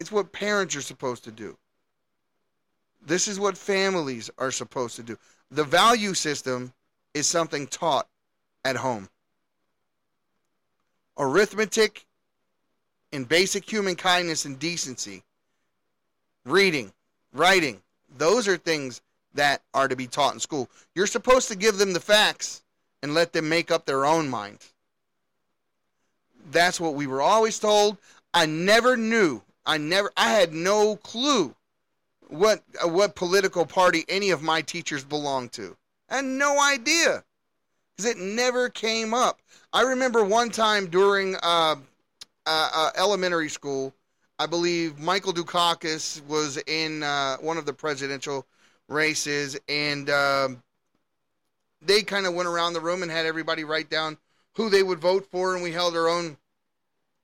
It's 0.00 0.12
what 0.12 0.32
parents 0.32 0.76
are 0.76 0.82
supposed 0.82 1.24
to 1.24 1.30
do. 1.30 1.56
This 3.08 3.26
is 3.26 3.40
what 3.40 3.56
families 3.56 4.30
are 4.36 4.50
supposed 4.50 4.96
to 4.96 5.02
do. 5.02 5.16
The 5.50 5.64
value 5.64 6.12
system 6.12 6.74
is 7.14 7.26
something 7.26 7.66
taught 7.66 8.06
at 8.66 8.76
home. 8.76 9.08
Arithmetic 11.16 12.04
and 13.10 13.26
basic 13.26 13.70
human 13.70 13.96
kindness 13.96 14.44
and 14.44 14.58
decency, 14.58 15.22
reading, 16.44 16.92
writing, 17.32 17.80
those 18.18 18.46
are 18.46 18.58
things 18.58 19.00
that 19.32 19.62
are 19.72 19.88
to 19.88 19.96
be 19.96 20.06
taught 20.06 20.34
in 20.34 20.40
school. 20.40 20.68
You're 20.94 21.06
supposed 21.06 21.48
to 21.48 21.56
give 21.56 21.78
them 21.78 21.94
the 21.94 22.00
facts 22.00 22.62
and 23.02 23.14
let 23.14 23.32
them 23.32 23.48
make 23.48 23.70
up 23.70 23.86
their 23.86 24.04
own 24.04 24.28
mind. 24.28 24.58
That's 26.50 26.78
what 26.78 26.94
we 26.94 27.06
were 27.06 27.22
always 27.22 27.58
told. 27.58 27.96
I 28.34 28.44
never 28.44 28.98
knew. 28.98 29.40
I 29.64 29.78
never 29.78 30.12
I 30.14 30.28
had 30.28 30.52
no 30.52 30.96
clue 30.96 31.54
what 32.28 32.62
what 32.84 33.14
political 33.14 33.66
party 33.66 34.04
any 34.08 34.30
of 34.30 34.42
my 34.42 34.62
teachers 34.62 35.04
belonged 35.04 35.52
to. 35.52 35.76
I 36.08 36.16
had 36.16 36.24
no 36.24 36.60
idea. 36.60 37.24
Cuz 37.96 38.06
it 38.06 38.18
never 38.18 38.68
came 38.68 39.12
up. 39.12 39.40
I 39.72 39.82
remember 39.82 40.24
one 40.24 40.50
time 40.50 40.86
during 40.86 41.36
uh, 41.36 41.76
uh, 42.46 42.70
uh, 42.74 42.90
elementary 42.96 43.48
school, 43.48 43.92
I 44.38 44.46
believe 44.46 44.98
Michael 44.98 45.32
Dukakis 45.32 46.24
was 46.26 46.58
in 46.66 47.02
uh, 47.02 47.36
one 47.38 47.58
of 47.58 47.66
the 47.66 47.72
presidential 47.72 48.46
races, 48.88 49.58
and 49.68 50.08
um, 50.08 50.62
they 51.82 52.02
kind 52.02 52.24
of 52.24 52.34
went 52.34 52.48
around 52.48 52.72
the 52.72 52.80
room 52.80 53.02
and 53.02 53.10
had 53.10 53.26
everybody 53.26 53.64
write 53.64 53.90
down 53.90 54.16
who 54.54 54.70
they 54.70 54.82
would 54.82 55.00
vote 55.00 55.26
for, 55.30 55.54
and 55.54 55.62
we 55.62 55.72
held 55.72 55.96
our 55.96 56.08
own 56.08 56.36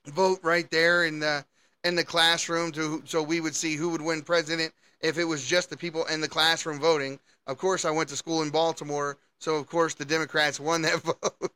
vote 0.07 0.40
right 0.43 0.71
there 0.71 1.05
in 1.05 1.21
the 1.21 1.45
in 1.83 1.95
the 1.95 2.05
classroom 2.05 2.73
to 2.73 3.03
so 3.07 3.23
we 3.23 3.40
would 3.40 3.55
see 3.55 3.77
who 3.77 3.90
would 3.90 4.03
win 4.03 4.23
president 4.23 4.73
if 5.05 5.19
it 5.19 5.25
was 5.25 5.45
just 5.45 5.69
the 5.69 5.77
people 5.77 6.07
in 6.07 6.23
the 6.23 6.29
classroom 6.29 6.81
voting. 6.81 7.21
Of 7.47 7.59
course, 7.59 7.85
I 7.85 7.90
went 7.90 8.09
to 8.09 8.17
school 8.17 8.40
in 8.40 8.49
Baltimore, 8.49 9.19
so 9.38 9.57
of 9.57 9.69
course 9.69 9.93
the 9.93 10.05
Democrats 10.07 10.59
won 10.59 10.81
that 10.83 11.01
vote. 11.03 11.53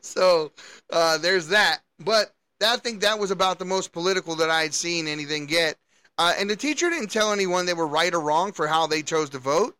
so 0.00 0.50
uh, 0.90 1.16
there's 1.18 1.46
that, 1.48 1.80
but 2.00 2.34
I 2.60 2.76
think 2.78 3.00
that 3.00 3.18
was 3.18 3.30
about 3.30 3.60
the 3.60 3.64
most 3.64 3.92
political 3.92 4.34
that 4.36 4.50
I 4.50 4.62
had 4.62 4.74
seen 4.74 5.06
anything 5.06 5.46
get. 5.46 5.76
Uh, 6.18 6.34
and 6.36 6.50
the 6.50 6.56
teacher 6.56 6.90
didn't 6.90 7.10
tell 7.10 7.32
anyone 7.32 7.66
they 7.66 7.72
were 7.72 7.86
right 7.86 8.12
or 8.12 8.20
wrong 8.20 8.52
for 8.52 8.66
how 8.66 8.88
they 8.88 9.02
chose 9.02 9.30
to 9.30 9.38
vote 9.38 9.76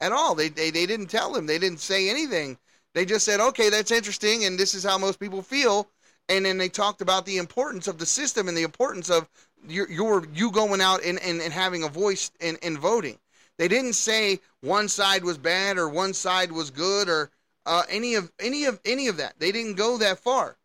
at 0.00 0.12
all. 0.12 0.34
They, 0.34 0.50
they, 0.50 0.70
they 0.70 0.84
didn't 0.84 1.08
tell 1.08 1.32
them. 1.32 1.46
They 1.46 1.58
didn't 1.58 1.80
say 1.80 2.10
anything. 2.10 2.58
They 2.92 3.06
just 3.06 3.24
said, 3.24 3.40
okay, 3.40 3.70
that's 3.70 3.90
interesting, 3.90 4.44
and 4.44 4.58
this 4.58 4.74
is 4.74 4.84
how 4.84 4.98
most 4.98 5.18
people 5.18 5.42
feel. 5.42 5.88
And 6.28 6.44
then 6.44 6.58
they 6.58 6.68
talked 6.68 7.00
about 7.00 7.26
the 7.26 7.38
importance 7.38 7.88
of 7.88 7.98
the 7.98 8.06
system 8.06 8.48
and 8.48 8.56
the 8.56 8.62
importance 8.62 9.10
of 9.10 9.28
your, 9.68 9.90
your 9.90 10.26
you 10.34 10.50
going 10.50 10.80
out 10.80 11.04
and, 11.04 11.18
and, 11.20 11.40
and 11.40 11.52
having 11.52 11.82
a 11.82 11.88
voice 11.88 12.30
in, 12.40 12.56
in 12.62 12.78
voting. 12.78 13.18
They 13.56 13.68
didn't 13.68 13.94
say 13.94 14.40
one 14.60 14.88
side 14.88 15.24
was 15.24 15.38
bad 15.38 15.78
or 15.78 15.88
one 15.88 16.12
side 16.12 16.50
was 16.50 16.70
good 16.70 17.08
or 17.08 17.30
uh, 17.66 17.82
any 17.88 18.14
of 18.14 18.30
any 18.38 18.64
of 18.64 18.80
any 18.84 19.08
of 19.08 19.16
that. 19.18 19.38
They 19.38 19.52
didn't 19.52 19.74
go 19.74 19.98
that 19.98 20.18
far. 20.18 20.56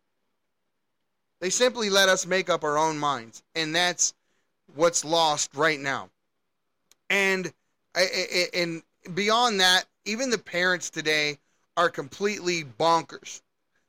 They 1.40 1.50
simply 1.50 1.88
let 1.88 2.08
us 2.08 2.26
make 2.26 2.50
up 2.50 2.64
our 2.64 2.76
own 2.76 2.98
minds, 2.98 3.42
and 3.54 3.74
that's 3.74 4.12
what's 4.74 5.04
lost 5.04 5.54
right 5.54 5.80
now. 5.80 6.10
And 7.08 7.52
and 8.54 8.82
beyond 9.14 9.60
that, 9.60 9.84
even 10.04 10.30
the 10.30 10.38
parents 10.38 10.90
today 10.90 11.38
are 11.76 11.88
completely 11.88 12.64
bonkers. 12.64 13.40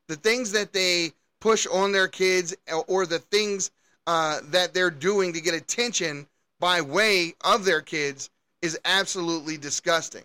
The 0.07 0.15
things 0.15 0.51
that 0.53 0.73
they 0.73 1.11
push 1.39 1.67
on 1.67 1.91
their 1.91 2.07
kids, 2.07 2.55
or 2.87 3.05
the 3.05 3.19
things 3.19 3.71
uh, 4.07 4.39
that 4.45 4.73
they're 4.73 4.89
doing 4.89 5.33
to 5.33 5.41
get 5.41 5.53
attention 5.53 6.27
by 6.59 6.81
way 6.81 7.33
of 7.43 7.65
their 7.65 7.81
kids, 7.81 8.29
is 8.61 8.79
absolutely 8.85 9.57
disgusting. 9.57 10.23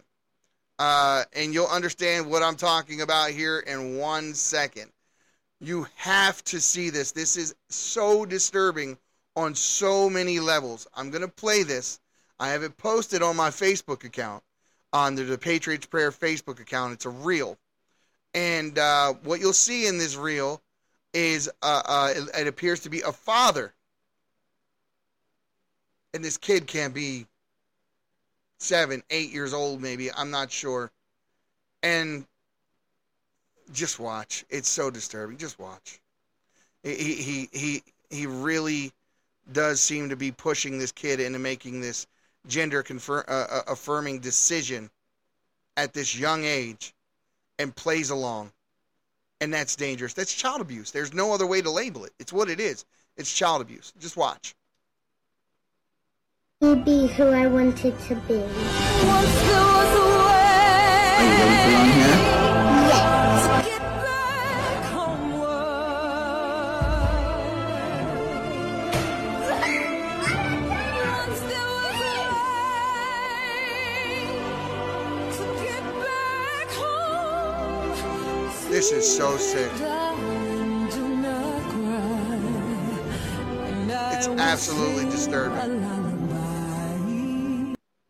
Uh, 0.78 1.24
and 1.32 1.54
you'll 1.54 1.66
understand 1.66 2.30
what 2.30 2.42
I'm 2.42 2.56
talking 2.56 3.00
about 3.00 3.30
here 3.30 3.60
in 3.60 3.96
one 3.96 4.34
second. 4.34 4.90
You 5.60 5.86
have 5.96 6.44
to 6.44 6.60
see 6.60 6.90
this. 6.90 7.12
This 7.12 7.36
is 7.36 7.54
so 7.70 8.26
disturbing 8.26 8.98
on 9.36 9.54
so 9.54 10.10
many 10.10 10.38
levels. 10.38 10.86
I'm 10.94 11.10
going 11.10 11.22
to 11.22 11.28
play 11.28 11.62
this. 11.62 11.98
I 12.38 12.48
have 12.48 12.62
it 12.62 12.76
posted 12.76 13.22
on 13.22 13.36
my 13.36 13.48
Facebook 13.48 14.04
account, 14.04 14.42
on 14.92 15.14
the 15.14 15.38
Patriots 15.38 15.86
Prayer 15.86 16.10
Facebook 16.10 16.60
account. 16.60 16.92
It's 16.92 17.06
a 17.06 17.10
reel. 17.10 17.56
And 18.34 18.78
uh, 18.78 19.14
what 19.24 19.40
you'll 19.40 19.54
see 19.54 19.86
in 19.86 19.96
this 19.96 20.16
reel 20.16 20.60
is 21.16 21.50
uh, 21.62 21.83
uh, 21.87 22.12
it, 22.14 22.40
it 22.42 22.46
appears 22.46 22.81
to 22.81 22.90
be 22.90 23.00
a 23.00 23.11
father. 23.11 23.72
And 26.12 26.22
this 26.22 26.37
kid 26.37 26.66
can't 26.66 26.92
be 26.92 27.26
seven, 28.59 29.02
eight 29.11 29.33
years 29.33 29.55
old, 29.55 29.81
maybe. 29.81 30.12
I'm 30.12 30.31
not 30.31 30.52
sure. 30.52 30.90
And 31.83 32.26
just 33.72 33.98
watch. 33.98 34.44
It's 34.50 34.68
so 34.68 34.90
disturbing. 34.90 35.38
Just 35.38 35.59
watch. 35.59 36.00
He 36.83 37.14
he 37.14 37.48
he 37.52 37.83
he 38.11 38.26
really 38.26 38.92
does 39.52 39.81
seem 39.81 40.11
to 40.11 40.16
be 40.16 40.33
pushing 40.33 40.79
this 40.79 40.92
kid 40.92 41.18
into 41.18 41.38
making 41.38 41.81
this 41.81 42.07
gender 42.46 42.83
confirm, 42.83 43.24
uh, 43.26 43.46
uh, 43.50 43.62
affirming 43.68 44.18
decision 44.18 44.90
at 45.79 45.94
this 45.94 46.16
young 46.16 46.44
age 46.44 46.94
and 47.59 47.74
plays 47.74 48.11
along. 48.11 48.52
And 49.40 49.53
that's 49.53 49.77
dangerous. 49.77 50.14
That's 50.14 50.35
child 50.35 50.61
abuse. 50.61 50.90
There's 50.90 51.12
no 51.12 51.33
other 51.33 51.46
way 51.46 51.61
to 51.61 51.70
label 51.70 52.05
it. 52.05 52.12
It's 52.18 52.33
what 52.33 52.49
it 52.49 52.59
is. 52.61 52.85
It's 53.16 53.33
child 53.33 53.61
abuse. 53.61 53.92
Just 53.99 54.16
watch. 54.16 54.55
Be 56.61 57.07
who 57.09 57.29
I 57.29 57.46
wanted 57.46 57.99
to 58.01 58.14
be. 58.27 58.42
This 78.88 79.05
is 79.05 79.16
so 79.16 79.37
sick. 79.37 79.72
It's 84.12 84.29
absolutely 84.29 85.07
disturbing. 85.07 85.85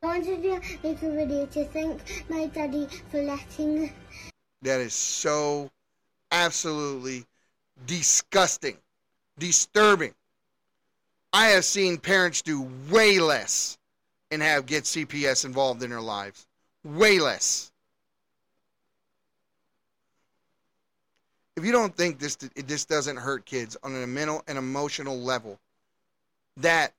I 0.02 0.06
wanted 0.06 0.42
to 0.42 0.60
make 0.82 1.02
a 1.02 1.10
video 1.10 1.46
to 1.46 1.64
thank 1.64 2.26
my 2.28 2.48
daddy 2.48 2.88
for 3.10 3.22
letting. 3.22 3.90
That 4.60 4.80
is 4.82 4.92
so 4.92 5.70
absolutely 6.30 7.24
disgusting, 7.86 8.76
disturbing. 9.38 10.12
I 11.32 11.46
have 11.46 11.64
seen 11.64 11.96
parents 11.96 12.42
do 12.42 12.68
way 12.90 13.18
less 13.18 13.78
and 14.30 14.42
have 14.42 14.66
get 14.66 14.84
CPS 14.84 15.46
involved 15.46 15.82
in 15.82 15.88
their 15.88 16.02
lives. 16.02 16.46
Way 16.84 17.18
less. 17.18 17.72
If 21.56 21.64
you 21.64 21.72
don't 21.72 21.96
think 21.96 22.18
this 22.18 22.36
this 22.36 22.84
doesn't 22.84 23.16
hurt 23.16 23.44
kids 23.44 23.76
on 23.82 23.94
a 23.94 24.06
mental 24.06 24.42
and 24.46 24.58
emotional 24.58 25.18
level, 25.18 25.58
that 26.58 26.92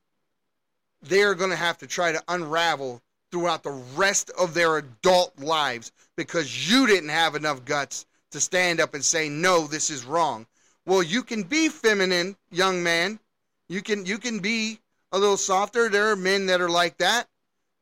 they're 1.04 1.36
going 1.36 1.52
to 1.52 1.56
have 1.56 1.78
to 1.80 1.88
try 1.88 2.12
to 2.12 2.24
unravel 2.28 3.02
throughout 3.32 3.64
the 3.64 3.84
rest 3.96 4.32
of 4.40 4.54
their 4.54 4.78
adult 4.78 5.38
lives 5.40 5.92
because 6.16 6.72
you 6.72 6.88
didn't 6.88 7.10
have 7.10 7.36
enough 7.36 7.64
guts 7.66 8.06
to 8.32 8.40
stand 8.40 8.80
up 8.80 8.94
and 8.94 9.04
say 9.04 9.30
no 9.30 9.68
this 9.68 9.90
is 9.90 10.06
wrong 10.06 10.46
well 10.86 11.04
you 11.04 11.22
can 11.22 11.44
be 11.44 11.68
feminine 11.68 12.36
young 12.52 12.82
man 12.82 13.20
you 13.68 13.82
can 13.82 14.06
you 14.06 14.18
can 14.18 14.40
be 14.40 14.80
a 15.12 15.20
little 15.20 15.38
softer. 15.38 15.90
There 15.90 16.12
are 16.12 16.16
men 16.16 16.46
that 16.48 16.62
are 16.62 16.70
like 16.70 16.98
that. 16.98 17.28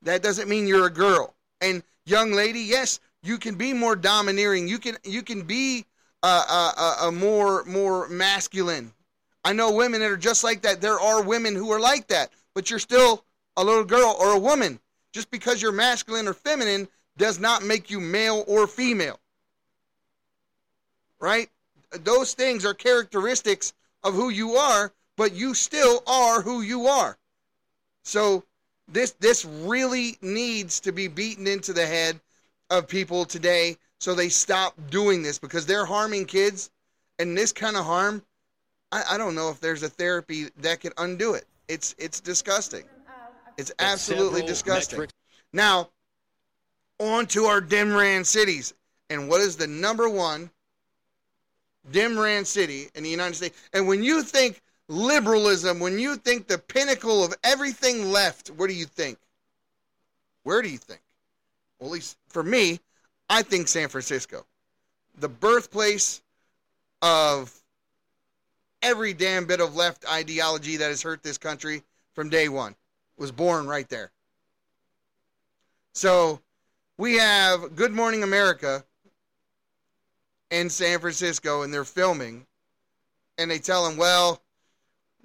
That 0.03 0.21
doesn't 0.21 0.49
mean 0.49 0.67
you're 0.67 0.87
a 0.87 0.91
girl. 0.91 1.33
And 1.61 1.83
young 2.05 2.31
lady, 2.31 2.61
yes, 2.61 2.99
you 3.23 3.37
can 3.37 3.55
be 3.55 3.73
more 3.73 3.95
domineering. 3.95 4.67
You 4.67 4.79
can 4.79 4.97
you 5.03 5.21
can 5.21 5.43
be 5.43 5.85
a, 6.27 7.11
more 7.11 7.63
more 7.65 8.07
masculine. 8.09 8.91
I 9.43 9.53
know 9.53 9.71
women 9.71 10.01
that 10.01 10.09
are 10.09 10.17
just 10.17 10.43
like 10.43 10.61
that. 10.63 10.81
There 10.81 10.99
are 10.99 11.21
women 11.21 11.55
who 11.55 11.71
are 11.71 11.79
like 11.79 12.07
that, 12.07 12.31
but 12.53 12.69
you're 12.69 12.79
still 12.79 13.23
a 13.57 13.63
little 13.63 13.83
girl 13.83 14.15
or 14.19 14.33
a 14.33 14.39
woman. 14.39 14.79
Just 15.13 15.31
because 15.31 15.61
you're 15.61 15.71
masculine 15.71 16.27
or 16.27 16.33
feminine 16.33 16.87
does 17.17 17.39
not 17.39 17.63
make 17.63 17.89
you 17.89 17.99
male 17.99 18.43
or 18.47 18.67
female. 18.67 19.19
Right? 21.19 21.49
Those 21.91 22.33
things 22.33 22.65
are 22.65 22.73
characteristics 22.73 23.73
of 24.03 24.13
who 24.13 24.29
you 24.29 24.55
are, 24.55 24.91
but 25.15 25.33
you 25.33 25.53
still 25.53 26.03
are 26.05 26.41
who 26.41 26.61
you 26.61 26.87
are. 26.87 27.17
So 28.03 28.43
this 28.87 29.11
this 29.19 29.45
really 29.45 30.17
needs 30.21 30.79
to 30.81 30.91
be 30.91 31.07
beaten 31.07 31.47
into 31.47 31.71
the 31.73 31.85
head 31.85 32.19
of 32.69 32.87
people 32.87 33.25
today 33.25 33.77
so 34.05 34.13
they 34.13 34.29
stop 34.29 34.75
doing 34.91 35.23
this 35.23 35.39
because 35.39 35.65
they're 35.65 35.83
harming 35.83 36.27
kids. 36.27 36.69
And 37.17 37.35
this 37.35 37.51
kind 37.51 37.75
of 37.75 37.85
harm 37.85 38.21
I, 38.91 39.03
I 39.09 39.17
don't 39.17 39.33
know 39.33 39.49
if 39.49 39.59
there's 39.59 39.81
a 39.81 39.89
therapy 39.89 40.45
that 40.57 40.79
could 40.79 40.93
undo 40.99 41.33
it. 41.33 41.45
It's 41.67 41.95
it's 41.97 42.19
disgusting. 42.19 42.83
It's 43.57 43.71
absolutely 43.79 44.43
disgusting. 44.43 44.99
metrics- 44.99 45.15
now 45.53 45.89
on 46.99 47.25
to 47.27 47.45
our 47.45 47.61
Demran 47.61 48.23
cities. 48.27 48.75
And 49.09 49.27
what 49.27 49.41
is 49.41 49.57
the 49.57 49.65
number 49.65 50.07
one 50.07 50.51
Demran 51.91 52.45
city 52.45 52.89
in 52.93 53.01
the 53.01 53.09
United 53.09 53.33
States? 53.33 53.57
And 53.73 53.87
when 53.87 54.03
you 54.03 54.21
think 54.21 54.61
liberalism 54.87 55.79
when 55.79 55.97
you 55.97 56.15
think 56.15 56.45
the 56.45 56.59
pinnacle 56.59 57.23
of 57.23 57.33
everything 57.43 58.11
left 58.11 58.49
what 58.49 58.67
do 58.67 58.75
you 58.75 58.85
think? 58.85 59.17
Where 60.43 60.61
do 60.61 60.69
you 60.69 60.77
think? 60.77 61.01
Well, 61.79 61.89
at 61.89 61.93
least 61.93 62.17
for 62.27 62.43
me, 62.43 62.81
I 63.29 63.41
think 63.41 63.67
San 63.67 63.89
Francisco, 63.89 64.45
the 65.17 65.29
birthplace 65.29 66.21
of 67.01 67.53
every 68.81 69.13
damn 69.13 69.45
bit 69.45 69.61
of 69.61 69.75
left 69.75 70.07
ideology 70.09 70.77
that 70.77 70.89
has 70.89 71.01
hurt 71.01 71.23
this 71.23 71.37
country 71.37 71.83
from 72.13 72.29
day 72.29 72.49
one, 72.49 72.75
was 73.17 73.31
born 73.31 73.67
right 73.67 73.89
there. 73.89 74.11
So 75.93 76.41
we 76.97 77.15
have 77.15 77.75
Good 77.75 77.93
Morning 77.93 78.23
America 78.23 78.83
in 80.51 80.69
San 80.69 80.99
Francisco, 80.99 81.63
and 81.63 81.73
they're 81.73 81.83
filming, 81.83 82.45
and 83.37 83.49
they 83.49 83.59
tell 83.59 83.87
them, 83.87 83.97
well, 83.97 84.41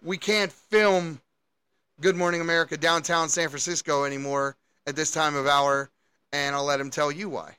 we 0.02 0.16
can't 0.16 0.50
film 0.50 1.20
Good 2.00 2.16
Morning 2.16 2.40
America 2.40 2.76
downtown 2.76 3.28
San 3.28 3.48
Francisco 3.48 4.04
anymore 4.04 4.56
at 4.86 4.96
this 4.96 5.10
time 5.10 5.34
of 5.34 5.46
hour 5.46 5.90
and 6.32 6.54
I'll 6.54 6.64
let 6.64 6.80
him 6.80 6.90
tell 6.90 7.10
you 7.10 7.28
why. 7.28 7.56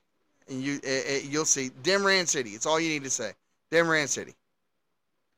And 0.50 0.62
you, 0.62 0.80
uh, 0.86 0.90
uh, 0.90 1.20
you'll 1.24 1.46
see. 1.46 1.72
Demran 1.84 2.28
City. 2.28 2.52
It's 2.52 2.66
all 2.66 2.80
you 2.80 2.90
need 2.90 3.04
to 3.04 3.10
say. 3.10 3.32
Demran 3.72 4.08
City. 4.08 4.34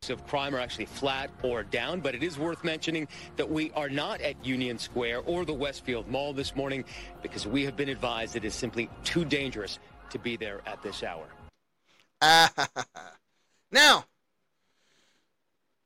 of 0.10 0.26
crime 0.28 0.54
are 0.54 0.60
actually 0.60 0.86
flat 0.86 1.30
or 1.44 1.64
down, 1.64 2.02
but 2.02 2.14
it 2.14 2.24
is 2.24 2.38
worth 2.38 2.64
mentioning 2.64 3.08
that 3.38 3.50
we 3.50 3.72
are 3.72 3.90
not 3.90 4.20
at 4.22 4.44
Union 4.46 4.78
Square 4.78 5.22
or 5.26 5.46
the 5.46 5.54
Westfield 5.54 6.08
Mall 6.10 6.34
this 6.34 6.56
morning 6.56 6.84
because 7.22 7.48
we 7.48 7.64
have 7.64 7.78
been 7.78 7.90
advised 7.90 8.36
it 8.36 8.44
is 8.44 8.54
simply 8.54 8.90
too 9.04 9.24
dangerous 9.24 9.80
to 10.10 10.20
be 10.20 10.36
there 10.36 10.62
at 10.66 10.82
this 10.82 11.04
hour. 11.04 11.26
now, 13.72 14.06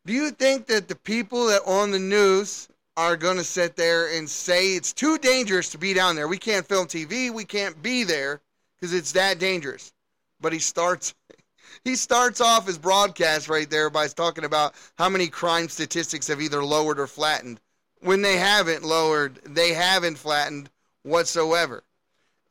do 0.06 0.13
you 0.13 0.32
think 0.32 0.67
that 0.67 0.88
the 0.88 0.95
people 0.95 1.47
that 1.47 1.62
on 1.65 1.91
the 1.91 1.99
news 1.99 2.69
are 2.95 3.17
going 3.17 3.38
to 3.38 3.43
sit 3.43 3.75
there 3.75 4.15
and 4.15 4.30
say 4.30 4.75
it's 4.75 4.93
too 4.93 5.17
dangerous 5.17 5.69
to 5.71 5.77
be 5.77 5.93
down 5.93 6.15
there? 6.15 6.27
We 6.27 6.38
can't 6.38 6.65
film 6.65 6.88
TV. 6.88 7.30
We 7.30 7.45
can't 7.45 7.82
be 7.84 8.03
there 8.03 8.41
because 8.79 8.93
it's 8.93 9.13
that 9.13 9.39
dangerous. 9.39 9.93
But 10.39 10.53
he 10.53 10.59
starts 10.59 11.13
he 11.83 11.95
starts 11.95 12.41
off 12.41 12.67
his 12.67 12.77
broadcast 12.77 13.49
right 13.49 13.69
there 13.69 13.89
by 13.89 14.07
talking 14.07 14.45
about 14.45 14.75
how 14.97 15.09
many 15.09 15.27
crime 15.27 15.69
statistics 15.69 16.27
have 16.27 16.41
either 16.41 16.63
lowered 16.63 16.99
or 16.99 17.07
flattened. 17.07 17.59
When 18.01 18.21
they 18.21 18.37
haven't 18.37 18.83
lowered, 18.83 19.39
they 19.43 19.73
haven't 19.73 20.17
flattened 20.17 20.69
whatsoever. 21.03 21.83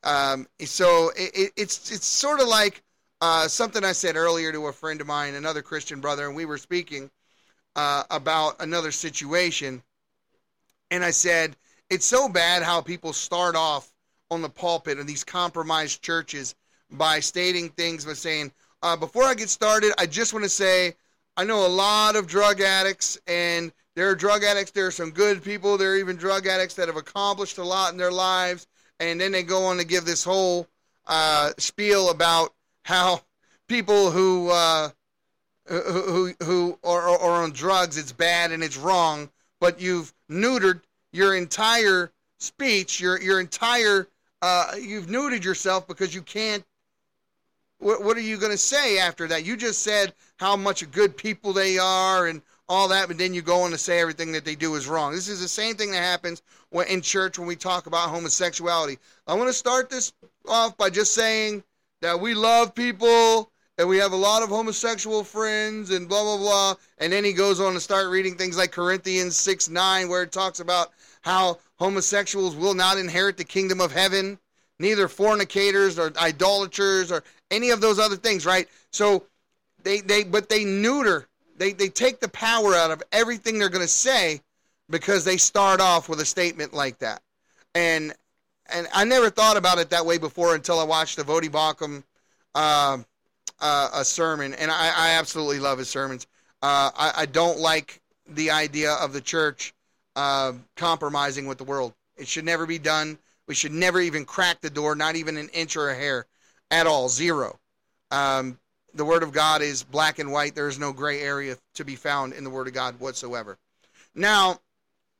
Um, 0.03 0.47
so 0.63 1.11
it, 1.15 1.31
it, 1.33 1.51
it's 1.55 1.91
it's 1.91 2.05
sort 2.05 2.39
of 2.39 2.47
like 2.47 2.83
uh, 3.21 3.47
something 3.47 3.83
I 3.83 3.93
said 3.93 4.15
earlier 4.15 4.51
to 4.51 4.67
a 4.67 4.73
friend 4.73 5.01
of 5.01 5.07
mine, 5.07 5.35
another 5.35 5.61
Christian 5.61 6.01
brother, 6.01 6.27
and 6.27 6.35
we 6.35 6.45
were 6.45 6.57
speaking 6.57 7.09
uh, 7.75 8.03
about 8.11 8.61
another 8.61 8.91
situation, 8.91 9.81
and 10.91 11.03
I 11.03 11.11
said 11.11 11.55
it's 11.89 12.05
so 12.05 12.29
bad 12.29 12.63
how 12.63 12.81
people 12.81 13.13
start 13.13 13.55
off 13.55 13.91
on 14.29 14.41
the 14.41 14.49
pulpit 14.49 14.99
of 14.99 15.07
these 15.07 15.23
compromised 15.23 16.01
churches 16.01 16.55
by 16.91 17.19
stating 17.19 17.69
things 17.69 18.05
by 18.05 18.13
saying, 18.13 18.51
uh, 18.81 18.95
before 18.95 19.23
I 19.23 19.33
get 19.33 19.49
started, 19.49 19.93
I 19.97 20.05
just 20.05 20.33
want 20.33 20.43
to 20.43 20.49
say 20.49 20.95
I 21.37 21.43
know 21.43 21.65
a 21.65 21.67
lot 21.67 22.15
of 22.15 22.25
drug 22.25 22.61
addicts, 22.61 23.19
and 23.27 23.71
there 23.95 24.09
are 24.09 24.15
drug 24.15 24.43
addicts. 24.43 24.71
There 24.71 24.87
are 24.87 24.91
some 24.91 25.11
good 25.11 25.43
people. 25.43 25.77
There 25.77 25.93
are 25.93 25.97
even 25.97 26.15
drug 26.15 26.47
addicts 26.47 26.73
that 26.75 26.87
have 26.87 26.97
accomplished 26.97 27.59
a 27.59 27.63
lot 27.63 27.91
in 27.91 27.97
their 27.97 28.11
lives. 28.11 28.67
And 28.99 29.21
then 29.21 29.31
they 29.31 29.43
go 29.43 29.65
on 29.65 29.77
to 29.77 29.83
give 29.83 30.05
this 30.05 30.23
whole 30.23 30.67
uh, 31.05 31.51
spiel 31.59 32.09
about 32.09 32.53
how 32.85 33.21
people 33.67 34.09
who 34.09 34.49
uh, 34.49 34.89
who 35.67 36.33
who 36.43 36.79
are, 36.83 37.09
are 37.09 37.43
on 37.43 37.51
drugs, 37.51 37.97
it's 37.97 38.11
bad 38.11 38.51
and 38.51 38.63
it's 38.63 38.77
wrong. 38.77 39.29
But 39.59 39.79
you've 39.79 40.13
neutered 40.29 40.81
your 41.11 41.35
entire 41.35 42.11
speech, 42.39 42.99
your 42.99 43.21
your 43.21 43.39
entire 43.39 44.07
uh, 44.41 44.73
you've 44.79 45.07
neutered 45.07 45.43
yourself 45.43 45.87
because 45.87 46.13
you 46.13 46.21
can't 46.21 46.63
what, 47.79 48.03
what 48.03 48.17
are 48.17 48.21
you 48.21 48.37
going 48.37 48.51
to 48.51 48.57
say 48.57 48.97
after 48.99 49.27
that? 49.27 49.45
You 49.45 49.55
just 49.55 49.83
said 49.83 50.13
how 50.37 50.55
much 50.55 50.89
good 50.91 51.15
people 51.15 51.53
they 51.53 51.77
are 51.77 52.27
and 52.27 52.41
all 52.69 52.87
that, 52.89 53.07
but 53.07 53.17
then 53.17 53.33
you 53.33 53.41
go 53.41 53.61
on 53.61 53.71
to 53.71 53.77
say 53.77 53.99
everything 53.99 54.31
that 54.33 54.43
they 54.43 54.55
do 54.55 54.75
is 54.75 54.87
wrong. 54.87 55.13
This 55.13 55.29
is 55.29 55.39
the 55.39 55.47
same 55.47 55.75
thing 55.75 55.91
that 55.91 56.03
happens 56.03 56.41
when, 56.69 56.87
in 56.87 57.01
church 57.01 57.39
when 57.39 57.47
we 57.47 57.55
talk 57.55 57.87
about 57.87 58.09
homosexuality. 58.09 58.97
I 59.25 59.35
want 59.35 59.47
to 59.47 59.53
start 59.53 59.89
this 59.89 60.11
off 60.47 60.77
by 60.77 60.89
just 60.89 61.13
saying 61.13 61.63
that 62.01 62.19
we 62.19 62.33
love 62.33 62.75
people 62.75 63.51
and 63.77 63.87
we 63.87 63.97
have 63.97 64.11
a 64.11 64.17
lot 64.17 64.43
of 64.43 64.49
homosexual 64.49 65.23
friends 65.23 65.91
and 65.91 66.09
blah, 66.09 66.23
blah, 66.23 66.37
blah. 66.37 66.75
And 66.97 67.13
then 67.13 67.23
he 67.23 67.31
goes 67.31 67.61
on 67.61 67.73
to 67.73 67.79
start 67.79 68.09
reading 68.09 68.35
things 68.35 68.57
like 68.57 68.71
Corinthians 68.71 69.37
6 69.37 69.69
9, 69.69 70.09
where 70.09 70.23
it 70.23 70.31
talks 70.31 70.59
about 70.59 70.91
how 71.21 71.59
homosexuals 71.77 72.55
will 72.55 72.73
not 72.73 72.97
inherit 72.97 73.37
the 73.37 73.43
kingdom 73.43 73.81
of 73.81 73.91
heaven, 73.91 74.37
neither 74.79 75.07
fornicators 75.07 75.97
or 75.97 76.11
idolaters 76.17 77.11
or 77.11 77.23
any 77.51 77.69
of 77.69 77.81
those 77.81 77.99
other 77.99 78.15
things, 78.15 78.45
right? 78.45 78.67
So 78.91 79.25
they 79.83 80.01
they 80.01 80.23
but 80.23 80.49
they 80.49 80.65
neuter, 80.65 81.27
they 81.57 81.73
they 81.73 81.89
take 81.89 82.19
the 82.19 82.29
power 82.29 82.75
out 82.75 82.91
of 82.91 83.03
everything 83.11 83.57
they're 83.57 83.69
going 83.69 83.85
to 83.85 83.87
say 83.87 84.41
because 84.89 85.25
they 85.25 85.37
start 85.37 85.81
off 85.81 86.09
with 86.09 86.19
a 86.19 86.25
statement 86.25 86.73
like 86.73 86.99
that. 86.99 87.21
And 87.75 88.13
and 88.69 88.87
I 88.93 89.05
never 89.05 89.29
thought 89.29 89.57
about 89.57 89.77
it 89.79 89.89
that 89.91 90.05
way 90.05 90.17
before 90.17 90.55
until 90.55 90.79
I 90.79 90.83
watched 90.83 91.17
the 91.17 91.23
Baucham 91.23 92.03
uh, 92.53 92.97
uh, 93.59 93.89
a 93.93 94.03
sermon, 94.03 94.53
and 94.53 94.69
I, 94.69 94.91
I 94.95 95.09
absolutely 95.11 95.59
love 95.59 95.77
his 95.77 95.89
sermons. 95.89 96.27
Uh, 96.61 96.91
I, 96.95 97.13
I 97.17 97.25
don't 97.27 97.59
like 97.59 98.01
the 98.27 98.51
idea 98.51 98.93
of 98.93 99.13
the 99.13 99.21
church 99.21 99.73
compromising 100.75 101.45
with 101.45 101.57
the 101.57 101.63
world. 101.63 101.93
It 102.17 102.27
should 102.27 102.45
never 102.45 102.65
be 102.65 102.79
done. 102.79 103.19
We 103.47 103.55
should 103.55 103.71
never 103.71 104.01
even 104.01 104.25
crack 104.25 104.61
the 104.61 104.69
door, 104.69 104.95
not 104.95 105.15
even 105.15 105.37
an 105.37 105.49
inch 105.49 105.77
or 105.77 105.89
a 105.89 105.95
hair 105.95 106.25
at 106.71 106.87
all, 106.87 107.07
zero. 107.07 107.59
Um, 108.11 108.59
the 108.93 109.05
Word 109.05 109.23
of 109.23 109.31
God 109.31 109.61
is 109.61 109.83
black 109.83 110.19
and 110.19 110.31
white. 110.31 110.55
There 110.55 110.67
is 110.67 110.79
no 110.79 110.91
gray 110.91 111.21
area 111.21 111.57
to 111.75 111.85
be 111.85 111.95
found 111.95 112.33
in 112.33 112.43
the 112.43 112.49
Word 112.49 112.67
of 112.67 112.73
God 112.73 112.99
whatsoever. 112.99 113.57
Now, 114.15 114.59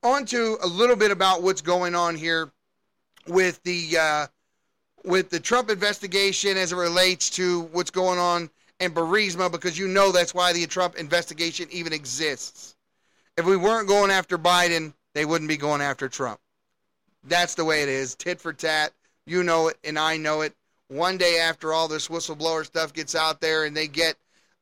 on 0.03 0.25
to 0.25 0.57
a 0.63 0.67
little 0.67 0.95
bit 0.95 1.11
about 1.11 1.43
what's 1.43 1.61
going 1.61 1.95
on 1.95 2.15
here 2.15 2.51
with 3.27 3.61
the 3.63 3.97
uh, 3.97 4.27
with 5.03 5.29
the 5.29 5.39
Trump 5.39 5.69
investigation 5.69 6.57
as 6.57 6.71
it 6.71 6.75
relates 6.75 7.29
to 7.31 7.63
what's 7.71 7.91
going 7.91 8.19
on 8.19 8.49
in 8.79 8.91
Burisma, 8.91 9.51
because 9.51 9.77
you 9.77 9.87
know 9.87 10.11
that's 10.11 10.33
why 10.33 10.53
the 10.53 10.65
Trump 10.65 10.95
investigation 10.95 11.67
even 11.71 11.93
exists. 11.93 12.75
If 13.37 13.45
we 13.45 13.55
weren't 13.55 13.87
going 13.87 14.09
after 14.09 14.37
Biden, 14.37 14.93
they 15.13 15.23
wouldn't 15.23 15.47
be 15.47 15.57
going 15.57 15.81
after 15.81 16.09
Trump. 16.09 16.39
That's 17.23 17.55
the 17.55 17.65
way 17.65 17.83
it 17.83 17.89
is, 17.89 18.15
tit 18.15 18.41
for 18.41 18.51
tat. 18.51 18.91
You 19.25 19.43
know 19.43 19.67
it, 19.67 19.77
and 19.83 19.99
I 19.99 20.17
know 20.17 20.41
it 20.41 20.53
one 20.87 21.17
day 21.17 21.39
after 21.39 21.73
all 21.73 21.87
this 21.87 22.07
whistleblower 22.07 22.65
stuff 22.65 22.93
gets 22.93 23.13
out 23.13 23.41
there 23.41 23.65
and 23.65 23.75
they 23.75 23.87
get 23.87 24.15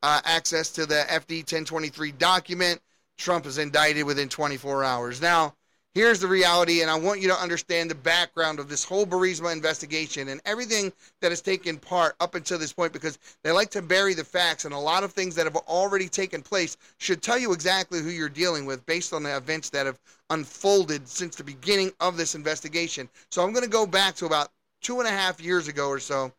uh, 0.04 0.22
access 0.26 0.70
to 0.72 0.86
the 0.86 1.06
FD 1.08 1.40
1023 1.40 2.12
document, 2.14 2.82
Trump 3.18 3.46
is 3.46 3.58
indicted 3.58 4.06
within 4.06 4.28
24 4.28 4.84
hours. 4.84 5.22
Now, 5.22 5.56
here's 5.96 6.20
the 6.20 6.28
reality, 6.28 6.82
and 6.82 6.92
I 6.92 7.00
want 7.00 7.22
you 7.22 7.30
to 7.30 7.42
understand 7.42 7.90
the 7.90 7.96
background 7.96 8.60
of 8.60 8.68
this 8.68 8.84
whole 8.84 9.08
Burisma 9.08 9.54
investigation 9.54 10.28
and 10.28 10.42
everything 10.46 10.92
that 11.22 11.32
has 11.32 11.42
taken 11.42 11.78
part 11.78 12.16
up 12.20 12.36
until 12.36 12.60
this 12.60 12.74
point 12.74 12.94
because 12.94 13.18
they 13.44 13.52
like 13.52 13.72
to 13.72 13.82
bury 13.82 14.14
the 14.14 14.26
facts, 14.26 14.66
and 14.66 14.74
a 14.74 14.78
lot 14.78 15.04
of 15.04 15.14
things 15.14 15.34
that 15.36 15.46
have 15.46 15.56
already 15.56 16.10
taken 16.10 16.42
place 16.42 16.78
should 16.98 17.24
tell 17.24 17.40
you 17.40 17.54
exactly 17.54 18.02
who 18.02 18.10
you're 18.10 18.30
dealing 18.30 18.66
with 18.66 18.86
based 18.86 19.14
on 19.14 19.24
the 19.24 19.36
events 19.36 19.70
that 19.72 19.86
have 19.86 20.00
unfolded 20.30 21.08
since 21.08 21.38
the 21.38 21.44
beginning 21.44 21.92
of 22.02 22.18
this 22.18 22.36
investigation. 22.36 23.10
So 23.32 23.42
I'm 23.42 23.54
going 23.54 23.64
to 23.64 23.70
go 23.70 23.88
back 23.88 24.16
to 24.16 24.26
about 24.26 24.50
two 24.82 25.00
and 25.00 25.08
a 25.08 25.12
half 25.12 25.42
years 25.42 25.70
ago 25.70 25.88
or 25.88 26.00
so, 26.00 26.32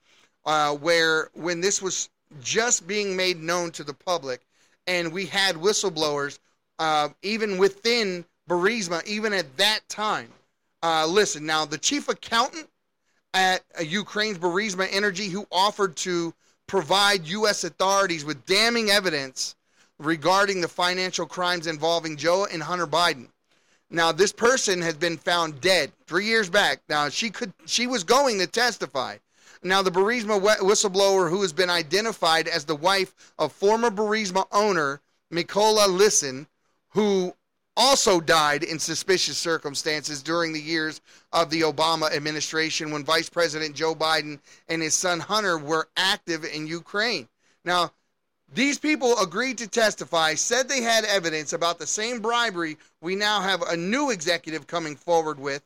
uh, 0.44 0.74
where 0.74 1.30
when 1.32 1.60
this 1.62 1.80
was 1.80 2.10
just 2.42 2.86
being 2.86 3.16
made 3.16 3.40
known 3.40 3.70
to 3.72 3.84
the 3.84 3.94
public, 3.94 4.42
and 4.86 5.12
we 5.12 5.24
had 5.24 5.56
whistleblowers, 5.56 6.38
uh, 6.78 7.08
even 7.22 7.56
within 7.56 8.24
Burisma, 8.48 9.04
even 9.06 9.32
at 9.32 9.56
that 9.56 9.80
time. 9.88 10.30
Uh, 10.82 11.06
listen, 11.06 11.44
now 11.44 11.64
the 11.64 11.78
chief 11.78 12.08
accountant 12.08 12.68
at 13.34 13.62
uh, 13.78 13.82
Ukraine's 13.82 14.38
Burisma 14.38 14.88
Energy, 14.90 15.28
who 15.28 15.46
offered 15.50 15.96
to 15.96 16.32
provide 16.66 17.26
U.S. 17.26 17.64
authorities 17.64 18.24
with 18.24 18.44
damning 18.46 18.90
evidence 18.90 19.54
regarding 19.98 20.60
the 20.60 20.68
financial 20.68 21.26
crimes 21.26 21.66
involving 21.66 22.16
Joe 22.16 22.46
and 22.50 22.62
Hunter 22.62 22.86
Biden. 22.86 23.28
Now, 23.90 24.10
this 24.10 24.32
person 24.32 24.82
has 24.82 24.94
been 24.94 25.16
found 25.16 25.60
dead 25.60 25.92
three 26.06 26.26
years 26.26 26.50
back. 26.50 26.80
Now, 26.88 27.08
she 27.08 27.30
could 27.30 27.52
she 27.66 27.86
was 27.86 28.04
going 28.04 28.38
to 28.40 28.46
testify. 28.46 29.18
Now, 29.62 29.82
the 29.82 29.90
Burisma 29.90 30.40
whistleblower, 30.40 31.30
who 31.30 31.42
has 31.42 31.52
been 31.52 31.70
identified 31.70 32.48
as 32.48 32.64
the 32.64 32.76
wife 32.76 33.32
of 33.38 33.52
former 33.52 33.90
Burisma 33.90 34.46
owner 34.52 35.00
Mykola 35.32 35.88
Lisin, 35.88 36.46
who 36.90 37.34
also 37.76 38.20
died 38.20 38.62
in 38.62 38.78
suspicious 38.78 39.36
circumstances 39.36 40.22
during 40.22 40.52
the 40.52 40.60
years 40.60 41.00
of 41.32 41.50
the 41.50 41.60
Obama 41.60 42.10
administration 42.14 42.90
when 42.90 43.04
Vice 43.04 43.28
President 43.28 43.76
Joe 43.76 43.94
Biden 43.94 44.38
and 44.68 44.80
his 44.80 44.94
son 44.94 45.20
Hunter 45.20 45.58
were 45.58 45.88
active 45.96 46.44
in 46.44 46.66
Ukraine. 46.66 47.28
Now, 47.64 47.92
these 48.54 48.78
people 48.78 49.18
agreed 49.18 49.58
to 49.58 49.68
testify, 49.68 50.34
said 50.34 50.68
they 50.68 50.82
had 50.82 51.04
evidence 51.04 51.52
about 51.52 51.78
the 51.78 51.86
same 51.86 52.20
bribery 52.20 52.78
we 53.00 53.16
now 53.16 53.40
have 53.40 53.62
a 53.62 53.76
new 53.76 54.10
executive 54.10 54.66
coming 54.66 54.96
forward 54.96 55.38
with. 55.38 55.62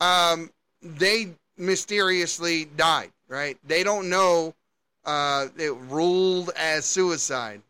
Um, 0.00 0.50
they 0.82 1.32
mysteriously 1.56 2.66
died, 2.76 3.10
right? 3.28 3.56
They 3.66 3.82
don't 3.82 4.10
know 4.10 4.54
uh, 5.04 5.48
it 5.56 5.74
ruled 5.74 6.50
as 6.56 6.84
suicide. 6.84 7.62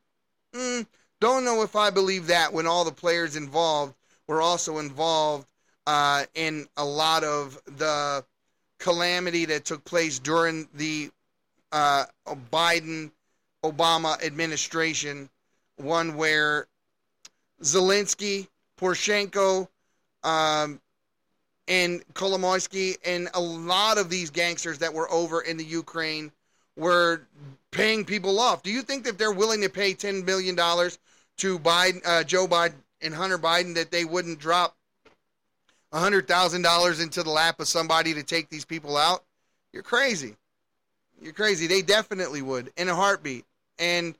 Mm, 0.52 0.86
don't 1.24 1.46
know 1.46 1.62
if 1.62 1.74
I 1.74 1.88
believe 1.88 2.26
that 2.26 2.52
when 2.52 2.66
all 2.66 2.84
the 2.84 2.92
players 2.92 3.34
involved 3.34 3.94
were 4.26 4.42
also 4.42 4.76
involved 4.76 5.46
uh, 5.86 6.24
in 6.34 6.66
a 6.76 6.84
lot 6.84 7.24
of 7.24 7.58
the 7.64 8.22
calamity 8.78 9.46
that 9.46 9.64
took 9.64 9.82
place 9.86 10.18
during 10.18 10.68
the 10.74 11.10
uh, 11.72 12.04
Biden 12.52 13.10
Obama 13.64 14.22
administration, 14.22 15.30
one 15.76 16.14
where 16.14 16.66
Zelensky, 17.62 18.46
Poroshenko, 18.78 19.66
um, 20.24 20.78
and 21.66 22.04
Kolomoisky 22.12 22.98
and 23.02 23.30
a 23.32 23.40
lot 23.40 23.96
of 23.96 24.10
these 24.10 24.28
gangsters 24.28 24.76
that 24.80 24.92
were 24.92 25.10
over 25.10 25.40
in 25.40 25.56
the 25.56 25.64
Ukraine 25.64 26.30
were 26.76 27.22
paying 27.70 28.04
people 28.04 28.38
off. 28.38 28.62
Do 28.62 28.70
you 28.70 28.82
think 28.82 29.04
that 29.04 29.16
they're 29.16 29.32
willing 29.32 29.62
to 29.62 29.70
pay 29.70 29.94
$10 29.94 30.26
billion 30.26 30.58
to 31.38 31.58
Biden, 31.58 32.00
uh, 32.04 32.24
Joe 32.24 32.46
Biden 32.46 32.74
and 33.00 33.14
Hunter 33.14 33.38
Biden 33.38 33.74
that 33.74 33.90
they 33.90 34.04
wouldn't 34.04 34.38
drop 34.38 34.76
$100,000 35.92 37.02
into 37.02 37.22
the 37.22 37.30
lap 37.30 37.60
of 37.60 37.68
somebody 37.68 38.14
to 38.14 38.22
take 38.22 38.48
these 38.48 38.64
people 38.64 38.96
out? 38.96 39.22
You're 39.72 39.82
crazy. 39.82 40.36
You're 41.20 41.32
crazy. 41.32 41.66
They 41.66 41.82
definitely 41.82 42.42
would 42.42 42.72
in 42.76 42.88
a 42.88 42.94
heartbeat. 42.94 43.44
And 43.78 44.14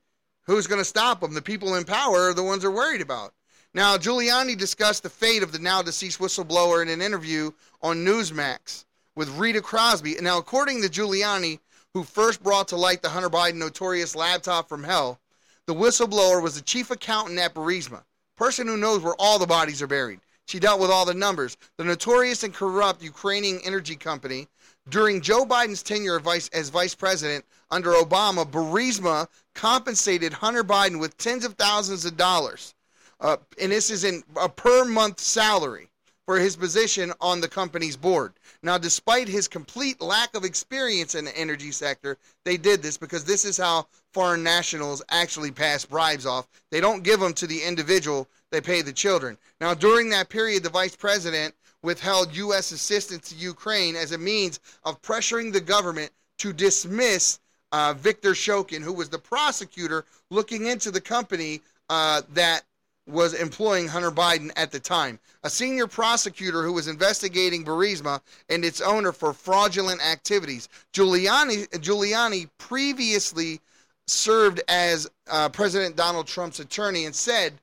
who's 0.46 0.66
going 0.66 0.80
to 0.80 0.84
stop 0.84 1.20
them? 1.20 1.34
The 1.34 1.42
people 1.42 1.74
in 1.74 1.84
power 1.84 2.28
are 2.28 2.34
the 2.34 2.42
ones 2.42 2.62
they're 2.62 2.70
worried 2.70 3.00
about. 3.00 3.32
Now, 3.72 3.96
Giuliani 3.96 4.56
discussed 4.56 5.02
the 5.02 5.10
fate 5.10 5.42
of 5.42 5.50
the 5.50 5.58
now 5.58 5.82
deceased 5.82 6.20
whistleblower 6.20 6.80
in 6.80 6.88
an 6.88 7.02
interview 7.02 7.50
on 7.82 8.04
Newsmax 8.04 8.84
with 9.16 9.28
Rita 9.30 9.60
Cosby. 9.60 10.16
Now, 10.20 10.38
according 10.38 10.82
to 10.82 10.88
Giuliani, 10.88 11.58
who 11.92 12.04
first 12.04 12.42
brought 12.42 12.68
to 12.68 12.76
light 12.76 13.02
the 13.02 13.08
Hunter 13.08 13.30
Biden 13.30 13.54
notorious 13.54 14.14
laptop 14.14 14.68
from 14.68 14.84
hell, 14.84 15.18
the 15.66 15.74
whistleblower 15.74 16.42
was 16.42 16.56
the 16.56 16.62
chief 16.62 16.90
accountant 16.90 17.38
at 17.38 17.54
Burisma, 17.54 18.02
person 18.36 18.66
who 18.66 18.76
knows 18.76 19.02
where 19.02 19.14
all 19.18 19.38
the 19.38 19.46
bodies 19.46 19.80
are 19.80 19.86
buried. 19.86 20.20
She 20.46 20.60
dealt 20.60 20.80
with 20.80 20.90
all 20.90 21.06
the 21.06 21.14
numbers. 21.14 21.56
The 21.78 21.84
notorious 21.84 22.42
and 22.42 22.52
corrupt 22.52 23.02
Ukrainian 23.02 23.60
energy 23.64 23.96
company. 23.96 24.46
During 24.90 25.22
Joe 25.22 25.46
Biden's 25.46 25.82
tenure 25.82 26.20
as 26.52 26.68
vice 26.68 26.94
president 26.94 27.46
under 27.70 27.92
Obama, 27.92 28.44
Burisma 28.44 29.26
compensated 29.54 30.34
Hunter 30.34 30.62
Biden 30.62 31.00
with 31.00 31.16
tens 31.16 31.46
of 31.46 31.54
thousands 31.54 32.04
of 32.04 32.18
dollars. 32.18 32.74
Uh, 33.20 33.38
and 33.58 33.72
this 33.72 33.88
is 33.88 34.04
in 34.04 34.22
a 34.36 34.48
per 34.48 34.84
month 34.84 35.18
salary 35.18 35.88
for 36.26 36.38
his 36.38 36.56
position 36.56 37.12
on 37.20 37.40
the 37.40 37.48
company's 37.48 37.96
board. 37.96 38.34
Now, 38.62 38.76
despite 38.76 39.28
his 39.28 39.48
complete 39.48 40.00
lack 40.00 40.34
of 40.34 40.44
experience 40.44 41.14
in 41.14 41.24
the 41.24 41.36
energy 41.36 41.70
sector, 41.70 42.18
they 42.44 42.56
did 42.56 42.82
this 42.82 42.96
because 42.96 43.24
this 43.24 43.44
is 43.44 43.56
how 43.56 43.86
foreign 44.14 44.44
nationals 44.44 45.02
actually 45.10 45.50
pass 45.50 45.84
bribes 45.84 46.24
off. 46.24 46.46
They 46.70 46.80
don't 46.80 47.02
give 47.02 47.20
them 47.20 47.34
to 47.34 47.46
the 47.46 47.62
individual, 47.62 48.28
they 48.50 48.60
pay 48.60 48.80
the 48.80 48.92
children. 48.92 49.36
Now, 49.60 49.74
during 49.74 50.08
that 50.10 50.28
period, 50.28 50.62
the 50.62 50.70
vice 50.70 50.96
president 50.96 51.54
withheld 51.82 52.34
U.S. 52.36 52.72
assistance 52.72 53.28
to 53.28 53.34
Ukraine 53.34 53.96
as 53.96 54.12
a 54.12 54.18
means 54.18 54.60
of 54.84 55.02
pressuring 55.02 55.52
the 55.52 55.60
government 55.60 56.12
to 56.38 56.52
dismiss 56.52 57.40
uh, 57.72 57.92
Victor 57.94 58.32
Shokin, 58.32 58.82
who 58.82 58.92
was 58.92 59.08
the 59.08 59.18
prosecutor 59.18 60.04
looking 60.30 60.66
into 60.66 60.92
the 60.92 61.00
company 61.00 61.60
uh, 61.90 62.22
that 62.32 62.62
was 63.06 63.34
employing 63.34 63.88
Hunter 63.88 64.10
Biden 64.10 64.50
at 64.56 64.70
the 64.70 64.80
time. 64.80 65.18
A 65.42 65.50
senior 65.50 65.86
prosecutor 65.86 66.62
who 66.62 66.72
was 66.72 66.88
investigating 66.88 67.64
Burisma 67.64 68.20
and 68.48 68.64
its 68.64 68.80
owner 68.80 69.12
for 69.12 69.34
fraudulent 69.34 70.00
activities. 70.00 70.68
Giuliani, 70.92 71.68
Giuliani 71.80 72.48
previously 72.56 73.60
served 74.06 74.60
as 74.68 75.08
uh, 75.30 75.48
President 75.48 75.96
Donald 75.96 76.26
Trump's 76.26 76.60
attorney 76.60 77.04
and 77.04 77.14
said 77.14 77.54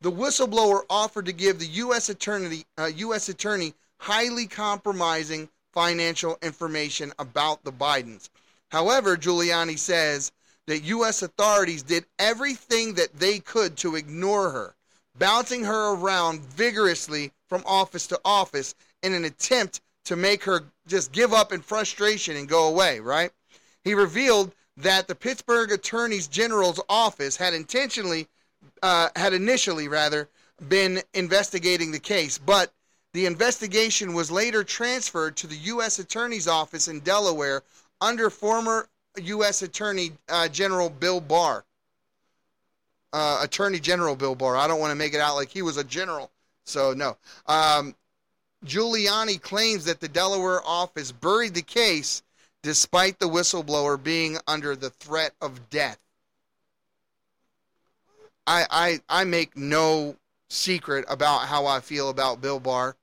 the 0.00 0.12
whistleblower 0.12 0.82
offered 0.88 1.26
to 1.26 1.32
give 1.32 1.58
the 1.58 1.66
U.S. 1.66 2.08
attorney, 2.08 2.64
uh, 2.78 2.90
U.S. 2.96 3.28
attorney 3.28 3.74
highly 3.98 4.46
compromising 4.46 5.48
financial 5.72 6.38
information 6.42 7.12
about 7.18 7.62
the 7.64 7.72
Bidens. 7.72 8.30
However, 8.70 9.16
Giuliani 9.16 9.78
says 9.78 10.32
that 10.66 10.84
U.S. 10.84 11.22
authorities 11.22 11.82
did 11.82 12.06
everything 12.18 12.94
that 12.94 13.14
they 13.14 13.38
could 13.38 13.76
to 13.78 13.96
ignore 13.96 14.50
her 14.50 14.74
bouncing 15.18 15.64
her 15.64 15.94
around 15.94 16.40
vigorously 16.40 17.32
from 17.48 17.62
office 17.66 18.06
to 18.08 18.20
office 18.24 18.74
in 19.02 19.12
an 19.12 19.24
attempt 19.24 19.80
to 20.04 20.16
make 20.16 20.44
her 20.44 20.64
just 20.86 21.12
give 21.12 21.32
up 21.32 21.52
in 21.52 21.60
frustration 21.60 22.36
and 22.36 22.48
go 22.48 22.66
away, 22.68 23.00
right? 23.00 23.30
He 23.84 23.94
revealed 23.94 24.52
that 24.82 25.08
the 25.08 25.14
Pittsburgh 25.14 25.72
Attorney 25.72 26.20
General's 26.30 26.80
office 26.88 27.36
had 27.36 27.54
intentionally, 27.54 28.28
uh, 28.82 29.08
had 29.16 29.32
initially 29.32 29.88
rather, 29.88 30.28
been 30.68 31.00
investigating 31.14 31.90
the 31.90 31.98
case, 31.98 32.38
but 32.38 32.72
the 33.12 33.26
investigation 33.26 34.14
was 34.14 34.30
later 34.30 34.62
transferred 34.62 35.36
to 35.36 35.46
the 35.46 35.56
U.S. 35.56 35.98
Attorney's 35.98 36.46
Office 36.46 36.86
in 36.86 37.00
Delaware 37.00 37.62
under 38.00 38.30
former 38.30 38.88
U.S. 39.20 39.62
Attorney 39.62 40.12
uh, 40.28 40.48
General 40.48 40.90
Bill 40.90 41.20
Barr 41.20 41.64
uh, 43.12 43.40
Attorney 43.42 43.80
General 43.80 44.16
Bill 44.16 44.34
Barr. 44.34 44.56
I 44.56 44.66
don't 44.66 44.80
want 44.80 44.90
to 44.92 44.96
make 44.96 45.14
it 45.14 45.20
out 45.20 45.34
like 45.34 45.48
he 45.48 45.62
was 45.62 45.76
a 45.76 45.84
general. 45.84 46.30
So, 46.64 46.92
no. 46.92 47.16
Um, 47.46 47.94
Giuliani 48.64 49.40
claims 49.40 49.84
that 49.86 50.00
the 50.00 50.08
Delaware 50.08 50.60
office 50.64 51.12
buried 51.12 51.54
the 51.54 51.62
case 51.62 52.22
despite 52.62 53.18
the 53.18 53.28
whistleblower 53.28 54.02
being 54.02 54.38
under 54.46 54.76
the 54.76 54.90
threat 54.90 55.32
of 55.40 55.70
death. 55.70 55.98
I, 58.46 58.66
I, 58.70 59.20
I 59.20 59.24
make 59.24 59.56
no 59.56 60.16
secret 60.48 61.04
about 61.08 61.46
how 61.46 61.66
I 61.66 61.80
feel 61.80 62.10
about 62.10 62.40
Bill 62.40 62.60
Barr. 62.60 62.96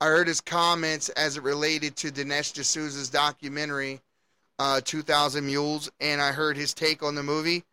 I 0.00 0.06
heard 0.06 0.26
his 0.26 0.40
comments 0.40 1.08
as 1.10 1.36
it 1.36 1.42
related 1.42 1.94
to 1.96 2.10
Dinesh 2.10 2.52
D'Souza's 2.52 3.08
documentary, 3.08 4.00
uh, 4.58 4.80
2000 4.84 5.46
Mules, 5.46 5.90
and 6.00 6.20
I 6.20 6.32
heard 6.32 6.56
his 6.56 6.74
take 6.74 7.02
on 7.02 7.14
the 7.14 7.22
movie 7.22 7.64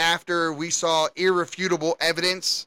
after 0.00 0.50
we 0.50 0.70
saw 0.70 1.08
irrefutable 1.14 1.94
evidence 2.00 2.66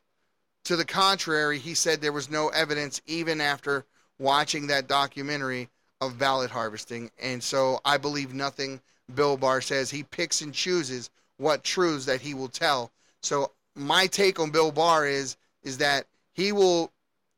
to 0.66 0.76
the 0.76 0.86
contrary, 0.86 1.58
he 1.58 1.74
said 1.74 2.00
there 2.00 2.14
was 2.14 2.30
no 2.30 2.50
evidence 2.50 3.02
even 3.08 3.42
after 3.42 3.86
watching 4.20 4.68
that 4.68 4.88
documentary 4.88 5.70
of 6.08 6.18
ballot 6.18 6.52
harvesting. 6.52 7.12
And 7.22 7.42
so 7.42 7.80
I 7.86 7.98
believe 7.98 8.34
nothing 8.34 8.82
Bill 9.14 9.38
Barr 9.38 9.62
says. 9.62 9.90
He 9.92 10.04
picks 10.04 10.42
and 10.42 10.54
chooses 10.54 11.10
what 11.38 11.64
truths 11.64 12.06
that 12.06 12.22
he 12.22 12.34
will 12.34 12.48
tell. 12.48 12.92
So 13.22 13.52
my 13.76 14.08
take 14.08 14.40
on 14.40 14.52
Bill 14.52 14.72
Barr 14.72 15.08
is 15.08 15.38
is 15.64 15.78
that 15.78 16.08
he 16.34 16.52
will 16.52 16.92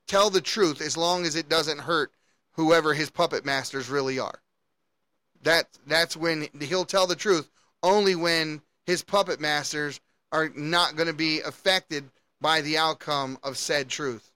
tell 0.08 0.30
the 0.30 0.42
truth 0.42 0.82
as 0.82 0.98
long 0.98 1.26
as 1.26 1.36
it 1.36 1.50
doesn't 1.50 1.80
hurt 1.80 2.12
whoever 2.54 2.94
his 2.94 3.10
puppet 3.10 3.46
masters 3.46 3.90
really 3.90 4.20
are. 4.20 4.42
That 5.44 5.68
that's 5.86 6.18
when 6.18 6.48
he'll 6.60 6.86
tell 6.86 7.08
the 7.08 7.16
truth 7.16 7.50
only 7.84 8.16
when 8.16 8.62
his 8.86 9.04
puppet 9.04 9.40
masters 9.40 10.00
are 10.32 10.50
not 10.50 10.96
going 10.96 11.08
to 11.08 11.14
be 11.14 11.42
affected 11.42 12.10
by 12.42 12.62
the 12.62 12.78
outcome 12.78 13.38
of 13.44 13.58
said 13.58 13.90
truth. 13.90 14.32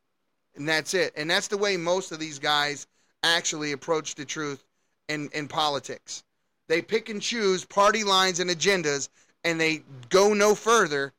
And 0.56 0.68
that's 0.68 0.94
it. 0.94 1.14
And 1.16 1.30
that's 1.30 1.48
the 1.48 1.58
way 1.58 1.78
most 1.78 2.12
of 2.12 2.20
these 2.20 2.40
guys 2.40 2.88
actually 3.24 3.72
approach 3.72 4.16
the 4.16 4.26
truth 4.26 4.64
in, 5.08 5.30
in 5.34 5.48
politics. 5.48 6.24
They 6.68 6.82
pick 6.82 7.10
and 7.10 7.22
choose 7.22 7.66
party 7.66 8.04
lines 8.04 8.40
and 8.40 8.50
agendas 8.50 9.10
and 9.44 9.60
they 9.60 9.84
go 10.10 10.34
no 10.34 10.56
further 10.56 11.14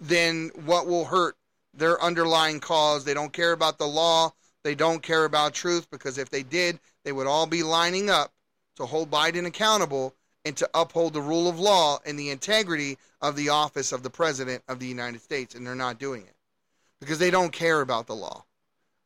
than 0.00 0.50
what 0.64 0.86
will 0.86 1.04
hurt 1.04 1.36
their 1.74 2.02
underlying 2.02 2.60
cause. 2.60 3.04
They 3.04 3.14
don't 3.14 3.32
care 3.32 3.52
about 3.52 3.78
the 3.78 3.86
law. 3.86 4.32
They 4.64 4.74
don't 4.74 5.02
care 5.02 5.24
about 5.24 5.54
truth 5.54 5.90
because 5.90 6.18
if 6.18 6.30
they 6.30 6.42
did, 6.42 6.78
they 7.04 7.12
would 7.12 7.26
all 7.26 7.46
be 7.46 7.62
lining 7.62 8.10
up 8.10 8.32
to 8.76 8.86
hold 8.86 9.10
Biden 9.10 9.46
accountable 9.46 10.14
and 10.44 10.56
to 10.56 10.68
uphold 10.74 11.12
the 11.12 11.20
rule 11.20 11.48
of 11.48 11.60
law 11.60 11.98
and 12.04 12.18
the 12.18 12.30
integrity 12.30 12.98
of 13.20 13.36
the 13.36 13.48
office 13.48 13.92
of 13.92 14.02
the 14.02 14.10
President 14.10 14.62
of 14.68 14.78
the 14.78 14.86
United 14.86 15.20
States. 15.20 15.54
And 15.54 15.66
they're 15.66 15.74
not 15.74 15.98
doing 15.98 16.22
it 16.22 16.34
because 17.00 17.18
they 17.18 17.30
don't 17.30 17.52
care 17.52 17.80
about 17.80 18.06
the 18.06 18.14
law. 18.14 18.44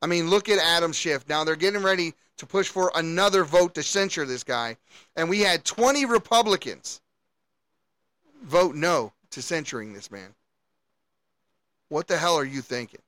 I 0.06 0.08
mean, 0.08 0.30
look 0.30 0.48
at 0.48 0.60
Adam 0.60 0.92
Schiff. 0.92 1.28
Now 1.28 1.42
they're 1.42 1.56
getting 1.56 1.82
ready 1.82 2.14
to 2.36 2.46
push 2.46 2.68
for 2.68 2.92
another 2.94 3.42
vote 3.42 3.74
to 3.74 3.82
censure 3.82 4.24
this 4.24 4.44
guy. 4.44 4.76
And 5.16 5.28
we 5.28 5.40
had 5.40 5.64
20 5.64 6.04
Republicans 6.04 7.00
vote 8.44 8.76
no 8.76 9.12
to 9.30 9.42
censuring 9.42 9.92
this 9.92 10.12
man. 10.12 10.32
What 11.88 12.06
the 12.06 12.16
hell 12.16 12.36
are 12.36 12.44
you 12.44 12.62
thinking? 12.62 13.00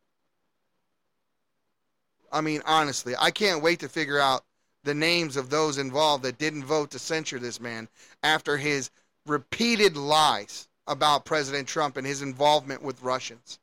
I 2.32 2.40
mean, 2.40 2.62
honestly, 2.66 3.14
I 3.16 3.30
can't 3.30 3.62
wait 3.62 3.78
to 3.78 3.88
figure 3.88 4.18
out 4.18 4.44
the 4.82 4.92
names 4.92 5.36
of 5.36 5.51
those 5.51 5.78
involved 5.78 6.24
that 6.24 6.38
didn't 6.38 6.64
vote 6.64 6.90
to 6.90 6.99
censure 6.99 7.38
this 7.38 7.61
man 7.61 7.86
after 8.24 8.57
his 8.57 8.90
repeated 9.24 9.96
lies 9.96 10.66
about 10.88 11.24
President 11.24 11.68
Trump 11.68 11.96
and 11.96 12.05
his 12.05 12.22
involvement 12.22 12.82
with 12.82 13.01
Russians. 13.03 13.61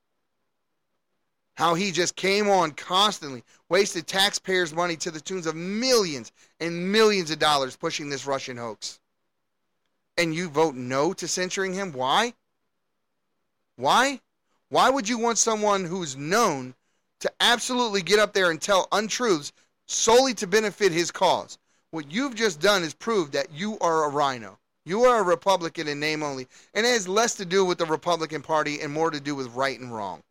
How 1.56 1.74
he 1.74 1.91
just 1.91 2.18
came 2.18 2.49
on 2.49 2.72
constantly, 2.72 3.43
wasted 3.70 4.08
taxpayers' 4.08 4.74
money 4.74 4.97
to 4.97 5.10
the 5.10 5.22
tunes 5.22 5.45
of 5.45 5.56
millions 5.56 6.34
and 6.60 6.91
millions 6.91 7.32
of 7.32 7.39
dollars 7.39 7.78
pushing 7.78 8.10
this 8.10 8.28
Russian 8.28 8.58
hoax. 8.58 8.99
And 10.18 10.36
you 10.36 10.49
vote 10.49 10.76
no 10.76 11.14
to 11.14 11.28
censoring 11.28 11.74
him? 11.74 11.93
Why? 11.93 12.34
Why? 13.78 14.20
Why 14.70 14.89
would 14.89 15.08
you 15.08 15.18
want 15.18 15.38
someone 15.38 15.86
who's 15.86 16.18
known 16.18 16.76
to 17.22 17.32
absolutely 17.39 18.01
get 18.01 18.20
up 18.20 18.34
there 18.34 18.51
and 18.51 18.62
tell 18.62 18.89
untruths 18.91 19.53
solely 19.86 20.34
to 20.36 20.47
benefit 20.47 20.91
his 20.91 21.12
cause? 21.12 21.58
What 21.91 22.12
you've 22.12 22.36
just 22.36 22.60
done 22.60 22.84
is 22.84 22.93
prove 22.93 23.32
that 23.32 23.53
you 23.53 23.78
are 23.80 24.03
a 24.03 24.10
RINO. 24.10 24.58
You 24.84 25.06
are 25.06 25.20
a 25.20 25.24
Republican 25.24 25.88
in 25.88 26.01
name 26.01 26.22
only. 26.22 26.47
And 26.74 26.86
it 26.86 26.89
has 26.89 27.08
less 27.08 27.36
to 27.36 27.45
do 27.45 27.64
with 27.64 27.78
the 27.78 27.86
Republican 27.86 28.41
Party 28.41 28.82
and 28.82 28.91
more 28.91 29.10
to 29.10 29.22
do 29.22 29.36
with 29.36 29.47
right 29.56 29.80
and 29.80 29.93
wrong. 29.93 30.22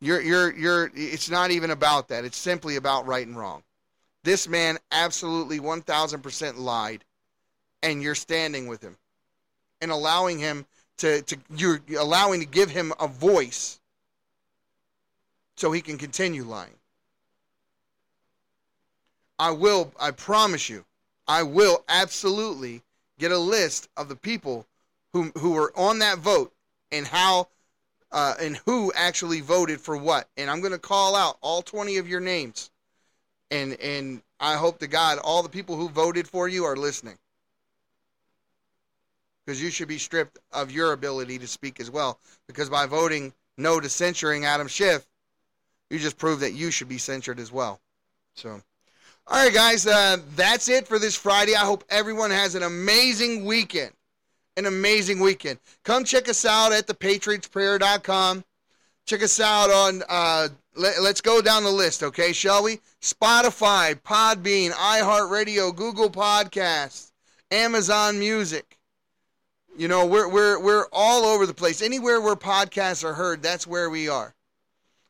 You're, 0.00 0.20
you're, 0.20 0.52
you're, 0.52 0.90
it's 0.94 1.28
not 1.28 1.50
even 1.50 1.70
about 1.70 2.08
that. 2.08 2.24
It's 2.24 2.38
simply 2.38 2.76
about 2.76 3.06
right 3.06 3.26
and 3.26 3.36
wrong. 3.36 3.62
This 4.24 4.48
man 4.48 4.78
absolutely 4.90 5.60
1000% 5.60 6.58
lied, 6.58 7.04
and 7.82 8.02
you're 8.02 8.14
standing 8.14 8.66
with 8.66 8.82
him 8.82 8.96
and 9.80 9.90
allowing 9.90 10.38
him 10.38 10.66
to, 10.98 11.22
to 11.22 11.36
you're 11.56 11.80
allowing 11.98 12.40
to 12.40 12.46
give 12.46 12.70
him 12.70 12.92
a 13.00 13.08
voice 13.08 13.80
so 15.56 15.72
he 15.72 15.80
can 15.80 15.96
continue 15.96 16.44
lying. 16.44 16.74
I 19.38 19.52
will, 19.52 19.92
I 19.98 20.10
promise 20.10 20.68
you, 20.68 20.84
I 21.26 21.42
will 21.42 21.82
absolutely 21.88 22.82
get 23.18 23.32
a 23.32 23.38
list 23.38 23.88
of 23.96 24.08
the 24.08 24.16
people 24.16 24.66
who 25.12 25.32
who 25.38 25.52
were 25.52 25.72
on 25.76 26.00
that 26.00 26.18
vote 26.18 26.52
and 26.92 27.06
how 27.06 27.48
uh, 28.12 28.34
and 28.40 28.56
who 28.66 28.92
actually 28.94 29.40
voted 29.40 29.80
for 29.80 29.96
what. 29.96 30.28
And 30.36 30.50
I'm 30.50 30.60
going 30.60 30.72
to 30.72 30.78
call 30.78 31.14
out 31.14 31.38
all 31.40 31.62
20 31.62 31.98
of 31.98 32.08
your 32.08 32.20
names. 32.20 32.70
And 33.50 33.74
and 33.80 34.22
I 34.38 34.54
hope 34.54 34.78
to 34.78 34.86
God 34.86 35.18
all 35.18 35.42
the 35.42 35.48
people 35.48 35.76
who 35.76 35.88
voted 35.88 36.28
for 36.28 36.48
you 36.48 36.64
are 36.64 36.76
listening 36.76 37.18
because 39.44 39.60
you 39.60 39.70
should 39.70 39.88
be 39.88 39.98
stripped 39.98 40.38
of 40.52 40.70
your 40.70 40.92
ability 40.92 41.38
to 41.38 41.46
speak 41.46 41.80
as 41.80 41.90
well. 41.90 42.20
Because 42.46 42.70
by 42.70 42.86
voting 42.86 43.32
no 43.56 43.80
to 43.80 43.88
censuring 43.88 44.44
Adam 44.44 44.68
Schiff, 44.68 45.04
you 45.90 45.98
just 45.98 46.18
prove 46.18 46.40
that 46.40 46.52
you 46.52 46.70
should 46.70 46.88
be 46.88 46.98
censured 46.98 47.40
as 47.40 47.50
well. 47.50 47.80
So, 48.34 48.62
all 49.26 49.44
right, 49.44 49.52
guys, 49.52 49.86
uh, 49.88 50.18
that's 50.36 50.68
it 50.68 50.86
for 50.86 51.00
this 51.00 51.16
Friday. 51.16 51.56
I 51.56 51.64
hope 51.64 51.84
everyone 51.88 52.30
has 52.30 52.54
an 52.54 52.62
amazing 52.62 53.44
weekend. 53.44 53.90
An 54.56 54.66
amazing 54.66 55.20
weekend. 55.20 55.58
Come 55.84 56.04
check 56.04 56.28
us 56.28 56.44
out 56.44 56.72
at 56.72 56.86
thepatriotsprayer.com. 56.86 58.44
Check 59.06 59.22
us 59.22 59.40
out 59.40 59.70
on, 59.70 60.02
uh, 60.08 60.48
let, 60.76 60.98
us 60.98 61.20
go 61.20 61.40
down 61.40 61.64
the 61.64 61.70
list, 61.70 62.02
okay, 62.02 62.32
shall 62.32 62.62
we? 62.62 62.80
Spotify, 63.00 63.94
Podbean, 63.94 64.70
iHeartRadio, 64.70 65.74
Google 65.74 66.10
Podcasts, 66.10 67.12
Amazon 67.50 68.18
Music. 68.18 68.78
You 69.76 69.88
know, 69.88 70.04
we're 70.04 70.28
we're 70.28 70.60
we're 70.60 70.86
all 70.92 71.24
over 71.24 71.46
the 71.46 71.54
place. 71.54 71.80
Anywhere 71.80 72.20
where 72.20 72.36
podcasts 72.36 73.04
are 73.04 73.14
heard, 73.14 73.42
that's 73.42 73.66
where 73.66 73.88
we 73.88 74.08
are. 74.08 74.34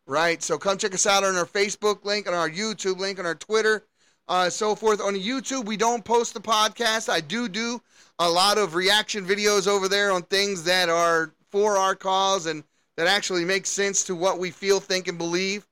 Right? 0.07 0.43
So 0.43 0.59
come 0.59 0.79
check 0.79 0.95
us 0.95 1.07
out 1.07 1.25
on 1.25 1.35
our 1.37 1.47
Facebook 1.47 2.05
link, 2.05 2.29
on 2.29 2.35
our 2.35 2.49
YouTube 2.49 2.99
link, 2.99 3.19
on 3.19 3.27
our 3.27 3.35
Twitter, 3.35 3.85
uh, 4.29 4.49
so 4.49 4.75
forth. 4.75 5.01
On 5.01 5.15
YouTube, 5.15 5.65
we 5.65 5.77
don't 5.77 6.05
post 6.05 6.35
the 6.35 6.41
podcast. 6.41 7.09
I 7.09 7.21
do 7.21 7.49
do 7.49 7.83
a 8.21 8.29
lot 8.29 8.59
of 8.59 8.75
reaction 8.75 9.27
videos 9.27 9.67
over 9.67 9.89
there 9.89 10.13
on 10.13 10.23
things 10.23 10.63
that 10.65 10.91
are 10.91 11.33
for 11.51 11.79
our 11.79 11.95
cause 11.95 12.45
and 12.45 12.63
that 12.97 13.07
actually 13.07 13.47
make 13.47 13.65
sense 13.65 14.05
to 14.05 14.15
what 14.15 14.39
we 14.39 14.51
feel, 14.51 14.79
think, 14.79 15.09
and 15.09 15.17
believe. 15.17 15.67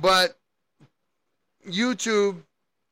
But 0.00 0.38
YouTube, 1.66 2.36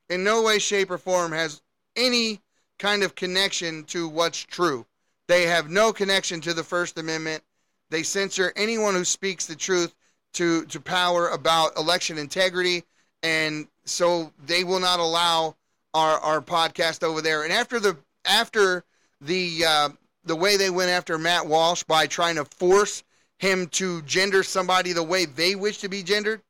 in 0.09 0.25
no 0.25 0.43
way, 0.43 0.59
shape, 0.59 0.91
or 0.91 0.97
form, 0.97 1.33
has 1.33 1.61
any 1.97 2.41
kind 2.79 3.03
of 3.03 3.15
connection 3.15 3.85
to 3.85 4.09
what's 4.09 4.39
true. 4.39 4.87
They 5.27 5.43
have 5.43 5.69
no 5.69 5.93
connection 5.93 6.41
to 6.41 6.55
the 6.55 6.65
First 6.65 6.99
Amendment. 6.99 7.43
They 7.91 8.03
censor 8.03 8.55
anyone 8.57 8.95
who 8.95 9.05
speaks 9.05 9.45
the 9.45 9.55
truth 9.55 9.95
to, 10.33 10.65
to 10.65 10.81
power 10.81 11.29
about 11.29 11.77
election 11.77 12.17
integrity. 12.17 12.85
And 13.23 13.69
so 13.85 14.33
they 14.47 14.65
will 14.65 14.81
not 14.81 14.99
allow 14.99 15.57
our, 15.93 16.19
our 16.21 16.41
podcast 16.41 17.03
over 17.03 17.21
there. 17.21 17.45
And 17.45 17.53
after 17.53 17.79
the 17.79 17.99
after 18.29 18.85
the 19.21 19.65
uh, 19.67 19.89
the 20.25 20.37
way 20.37 20.57
they 20.57 20.71
went 20.71 20.91
after 20.91 21.19
Matt 21.19 21.47
Walsh 21.47 21.83
by 21.83 22.07
trying 22.07 22.37
to 22.37 22.45
force 22.45 23.03
him 23.39 23.67
to 23.69 24.03
gender 24.03 24.43
somebody 24.43 24.93
the 24.93 25.03
way 25.03 25.25
they 25.25 25.55
wish 25.55 25.79
to 25.79 25.89
be 25.89 26.03
gendered, 26.03 26.43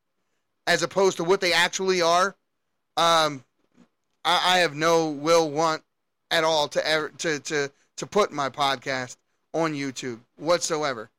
as 0.66 0.82
opposed 0.82 1.16
to 1.18 1.24
what 1.24 1.40
they 1.40 1.52
actually 1.52 2.02
are, 2.02 2.34
um, 2.96 3.44
I, 4.24 4.54
I 4.54 4.58
have 4.58 4.74
no 4.74 5.10
will 5.10 5.50
want 5.50 5.82
at 6.30 6.44
all 6.44 6.68
to 6.68 6.86
ever 6.86 7.10
to 7.18 7.38
to 7.40 7.70
to 7.96 8.06
put 8.06 8.32
my 8.32 8.48
podcast 8.48 9.16
on 9.52 9.74
YouTube 9.74 10.20
whatsoever. 10.36 11.10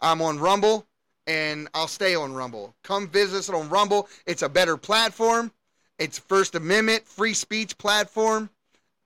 I'm 0.00 0.20
on 0.20 0.38
Rumble 0.38 0.86
and 1.26 1.68
I'll 1.74 1.88
stay 1.88 2.14
on 2.14 2.34
Rumble. 2.34 2.74
Come 2.82 3.08
visit 3.08 3.38
us 3.38 3.48
on 3.48 3.68
Rumble. 3.68 4.08
It's 4.26 4.42
a 4.42 4.48
better 4.48 4.76
platform. 4.76 5.52
It's 5.98 6.18
First 6.18 6.54
Amendment 6.54 7.06
free 7.06 7.34
speech 7.34 7.78
platform, 7.78 8.50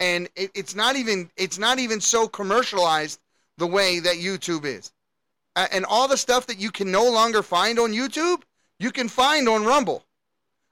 and 0.01 0.28
it, 0.34 0.51
it's 0.55 0.74
not 0.74 0.96
even 0.96 1.30
it's 1.36 1.59
not 1.59 1.78
even 1.78 2.01
so 2.01 2.26
commercialized 2.26 3.20
the 3.59 3.66
way 3.66 4.01
that 4.01 4.16
YouTube 4.16 4.64
is. 4.64 4.92
Uh, 5.55 5.66
and 5.72 5.84
all 5.84 6.09
the 6.09 6.16
stuff 6.16 6.46
that 6.46 6.59
you 6.59 6.70
can 6.70 6.90
no 6.90 7.09
longer 7.11 7.42
find 7.42 7.78
on 7.78 7.92
YouTube, 7.92 8.42
you 8.78 8.90
can 8.90 9.09
find 9.09 9.48
on 9.48 9.64
Rumble. 9.64 10.05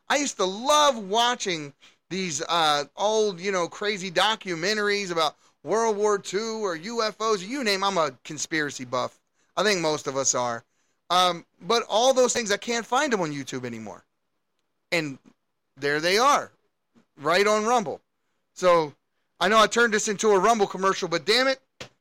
I 0.08 0.16
used 0.16 0.38
to 0.38 0.44
love 0.44 0.96
watching 0.96 1.74
these 2.08 2.42
uh, 2.48 2.84
old, 2.96 3.40
you 3.40 3.52
know, 3.52 3.68
crazy 3.68 4.10
documentaries 4.10 5.10
about 5.10 5.36
World 5.62 5.96
War 5.96 6.14
II 6.32 6.40
or 6.40 6.78
UFOs, 6.78 7.46
you 7.46 7.62
name. 7.62 7.84
I'm 7.84 7.98
a 7.98 8.12
conspiracy 8.24 8.86
buff. 8.86 9.18
I 9.56 9.62
think 9.62 9.80
most 9.80 10.06
of 10.06 10.16
us 10.16 10.34
are. 10.34 10.64
Um, 11.10 11.44
but 11.60 11.82
all 11.88 12.14
those 12.14 12.32
things, 12.32 12.50
I 12.50 12.56
can't 12.56 12.86
find 12.86 13.12
them 13.12 13.20
on 13.20 13.32
YouTube 13.32 13.66
anymore. 13.66 14.04
And 14.92 15.18
there 15.76 16.00
they 16.00 16.16
are, 16.16 16.50
right 17.18 17.46
on 17.46 17.66
Rumble. 17.66 18.00
So 18.54 18.94
I 19.40 19.48
know 19.48 19.58
I 19.58 19.66
turned 19.66 19.94
this 19.94 20.08
into 20.08 20.30
a 20.30 20.38
Rumble 20.38 20.66
commercial, 20.66 21.08
but 21.08 21.24
damn 21.24 21.46
it, 21.46 21.60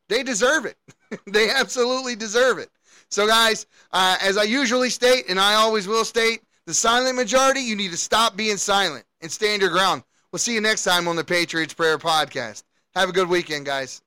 they 0.09 0.23
deserve 0.23 0.65
it. 0.65 0.77
they 1.27 1.49
absolutely 1.49 2.15
deserve 2.15 2.57
it. 2.57 2.69
So, 3.09 3.27
guys, 3.27 3.67
uh, 3.91 4.17
as 4.21 4.37
I 4.37 4.43
usually 4.43 4.89
state, 4.89 5.25
and 5.29 5.39
I 5.39 5.53
always 5.53 5.87
will 5.87 6.03
state, 6.03 6.41
the 6.65 6.73
silent 6.73 7.15
majority, 7.15 7.61
you 7.61 7.75
need 7.75 7.91
to 7.91 7.97
stop 7.97 8.35
being 8.35 8.57
silent 8.57 9.05
and 9.21 9.31
stand 9.31 9.61
your 9.61 9.71
ground. 9.71 10.03
We'll 10.31 10.39
see 10.39 10.53
you 10.53 10.61
next 10.61 10.83
time 10.83 11.07
on 11.07 11.15
the 11.15 11.23
Patriots 11.23 11.73
Prayer 11.73 11.97
Podcast. 11.97 12.63
Have 12.95 13.09
a 13.09 13.13
good 13.13 13.29
weekend, 13.29 13.65
guys. 13.65 14.01